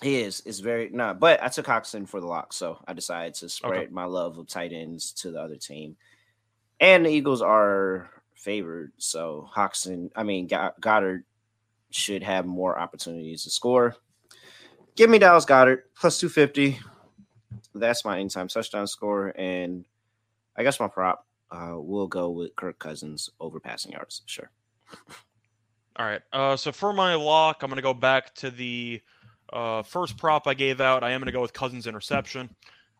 [0.03, 0.43] He is.
[0.45, 3.93] It's very no, but I took Hockenson for the lock, so I decided to spread
[3.93, 5.97] my love of tight ends to the other team.
[6.81, 11.23] And the Eagles are favored, so Hockenson, I mean Goedert
[11.93, 13.95] should have more opportunities to score.
[14.97, 16.81] Give me Dallas Goedert plus 250.
[17.73, 19.33] That's my anytime touchdown score.
[19.37, 19.85] And
[20.57, 24.23] I guess my prop uh will go with Kirk Cousins over passing yards.
[24.27, 24.51] Sure.
[25.97, 26.23] All right.
[26.33, 29.01] Uh, so for my lock, I'm going to go back to the
[29.53, 31.05] uh, first prop I gave out.
[31.05, 32.51] I am going to go with Cousins interception.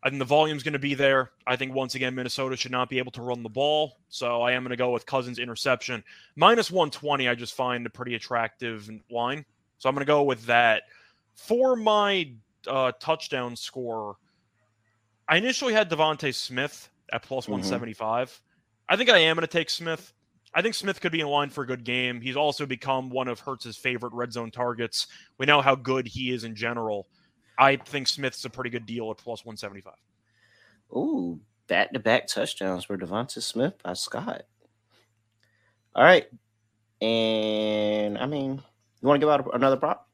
[0.05, 1.31] I think the volume's going to be there.
[1.47, 4.53] I think once again Minnesota should not be able to run the ball, so I
[4.53, 6.05] am going to go with Cousins interception
[6.37, 7.27] minus 120.
[7.27, 9.47] I just find a pretty attractive line,
[9.79, 10.83] so I'm going to go with that.
[11.35, 12.33] For my
[12.67, 14.17] uh, touchdown score,
[15.27, 17.51] I initially had DeVonta Smith at plus Mhm.
[17.51, 18.43] 175.
[18.89, 20.13] I think I am going to take Smith.
[20.53, 22.21] I think Smith could be in line for a good game.
[22.21, 25.07] He's also become one of Hurts's favorite red zone targets.
[25.39, 27.09] We know how good he is in general.
[27.59, 29.95] I think Smith's a pretty good deal at plus 175.
[30.93, 34.43] Ooh, back to back touchdowns for DeVonta Smith by Scott.
[35.95, 36.29] All right.
[37.01, 38.63] And I mean,
[39.01, 40.09] you want to give out another prop?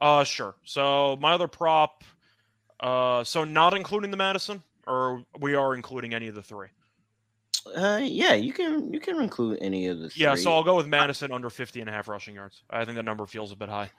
[0.00, 0.56] Uh, sure.
[0.64, 2.02] So my other prop,
[2.80, 6.68] uh, so not including the Mattison, or we are including any of the three.
[7.74, 10.22] Uh, yeah, you can you can include any of the three.
[10.22, 12.62] Yeah, so I'll go with Mattison under 50 and a half rushing yards.
[12.68, 13.90] I think the number feels a bit high.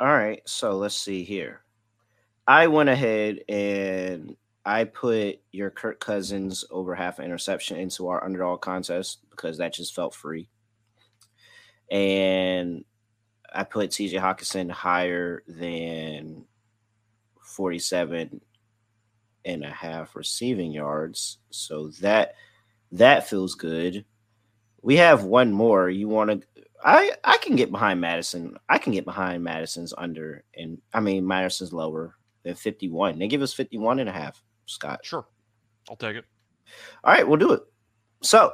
[0.00, 1.62] All right, so let's see here.
[2.46, 8.60] I went ahead and I put your Kirk Cousins over half interception into our underdog
[8.60, 10.48] contest because that just felt free.
[11.90, 12.84] And
[13.52, 16.44] I put TJ Hockenson higher than
[17.42, 18.40] 47
[19.44, 21.38] and a half receiving yards.
[21.50, 22.34] So that
[22.92, 24.04] that feels good.
[24.82, 25.88] We have one more.
[25.90, 28.56] You want to I I can get behind Mattison.
[28.68, 32.14] I can get behind Mattison's under and I mean Mattison's lower
[32.44, 33.18] than 51.
[33.18, 35.00] They give us 51 and a half, Scott.
[35.02, 35.26] Sure.
[35.88, 36.24] I'll take it.
[37.04, 37.62] All right, we'll do it.
[38.20, 38.52] So,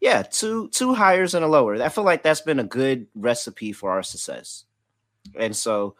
[0.00, 1.82] yeah, two two hires and a lower.
[1.82, 4.64] I feel like that's been a good recipe for our success.
[5.34, 5.96] And so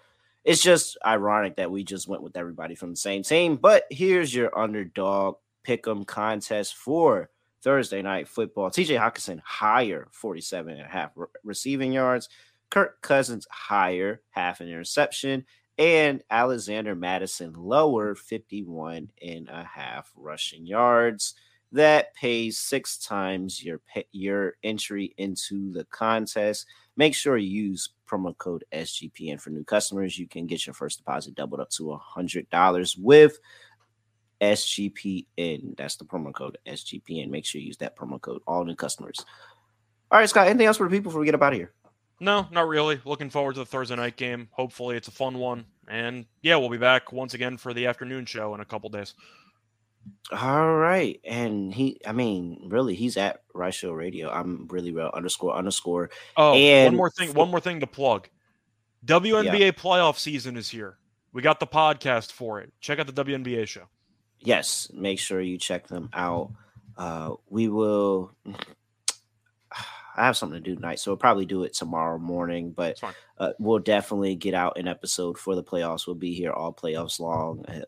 [0.49, 3.57] it's just ironic that we just went with everybody from the same team.
[3.57, 7.29] But here's your underdog pick'em contest for
[7.63, 8.71] Thursday night football.
[8.71, 12.31] TJ Hockenson higher 47 and a half re- receiving yards.
[12.71, 15.45] Kirk Cousins higher half an interception.
[15.77, 21.35] And Alexander Mattison lower 51 and a half rushing yards.
[21.73, 23.83] That pays six times your
[24.13, 26.65] your entry into the contest.
[26.97, 30.19] Make sure you use promo code SGPN for new customers.
[30.19, 33.39] You can get your first deposit doubled up to a hundred dollars with
[34.41, 35.77] SGPN.
[35.77, 37.31] That's the promo code SGPN.
[37.31, 38.43] Make sure you use that promo code.
[38.47, 39.25] All new customers.
[40.11, 40.49] All right, Scott.
[40.49, 41.73] Anything else for the people before we get up out of here?
[42.21, 43.01] No, not really.
[43.05, 44.49] Looking forward to the Thursday night game.
[44.53, 45.67] Hopefully, it's a fun one.
[45.87, 49.15] And yeah, we'll be back once again for the afternoon show in a couple days.
[50.33, 54.31] All right, and he, I mean, really, he's at Rice Show Radio.
[54.31, 56.11] I'm really real underscore underscore.
[56.37, 57.35] Oh, And one more thing.
[57.35, 58.29] One more thing to plug.
[59.05, 60.99] WNBA playoff season is here.
[61.33, 62.73] We got the podcast for it.
[62.81, 63.85] Check out the WNBA show.
[64.41, 66.51] yes make sure you check them out
[66.97, 68.33] uh we will
[70.17, 73.01] i have something to do tonight so we'll probably do it tomorrow morning but
[73.39, 77.21] uh, we'll definitely get out an episode for the playoffs we'll be here all playoffs
[77.21, 77.81] long Uh,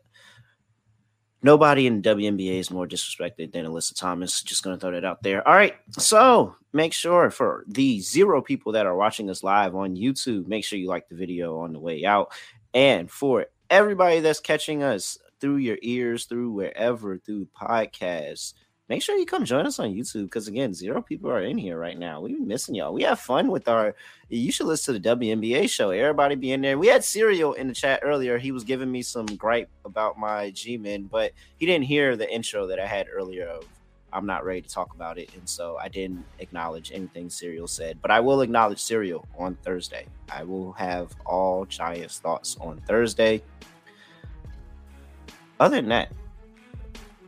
[1.43, 4.41] nobody in WNBA is more disrespected than Alyssa Thomas.
[4.41, 5.47] Just going to throw that out there.
[5.47, 5.75] All right.
[5.97, 10.63] So make sure for the zero people that are watching us live on YouTube, make
[10.63, 12.31] sure you like the video on the way out.
[12.73, 18.53] And for everybody that's catching us through your ears, through wherever, through podcasts,
[18.91, 21.79] make sure you come join us on YouTube because again, zero people are in here
[21.79, 22.19] right now.
[22.19, 22.93] We've been missing y'all.
[22.93, 23.95] We have fun with our.
[24.27, 25.91] You should listen to the WNBA show.
[25.91, 26.77] Everybody be in there.
[26.77, 28.37] We had Serial in the chat earlier.
[28.37, 32.29] He was giving me some gripe about my G Men, but he didn't hear the
[32.29, 33.63] intro that I had earlier of
[34.11, 37.97] I'm not ready to talk about it, and so I didn't acknowledge anything Serial said.
[38.01, 40.05] But I will acknowledge Serial on Thursday.
[40.29, 43.41] I will have all Giants thoughts on Thursday.
[45.61, 46.11] Other than that,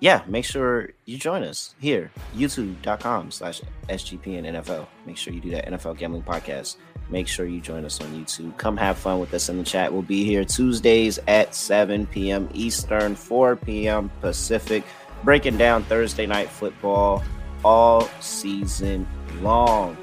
[0.04, 4.86] yeah, make sure you join us here, youtube.com slash SGPN NFL.
[5.06, 6.76] Make sure you do that NFL Gambling Podcast.
[7.10, 8.58] Make sure you join us on YouTube.
[8.58, 9.94] Come have fun with us in the chat.
[9.94, 12.50] We'll be here Tuesdays at 7 p.m.
[12.54, 14.12] Eastern, 4 p.m.
[14.20, 14.84] Pacific,
[15.24, 17.24] breaking down Thursday night football
[17.64, 19.08] all season
[19.40, 19.96] long.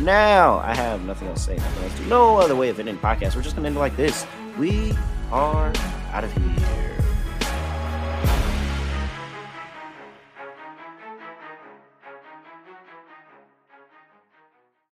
[0.00, 2.08] Now, I have nothing else to say, nothing else to do.
[2.08, 3.36] No other way of ending the podcast.
[3.36, 4.26] We're just going to end it like this.
[4.58, 4.94] We
[5.30, 5.70] are
[6.12, 6.93] out of here.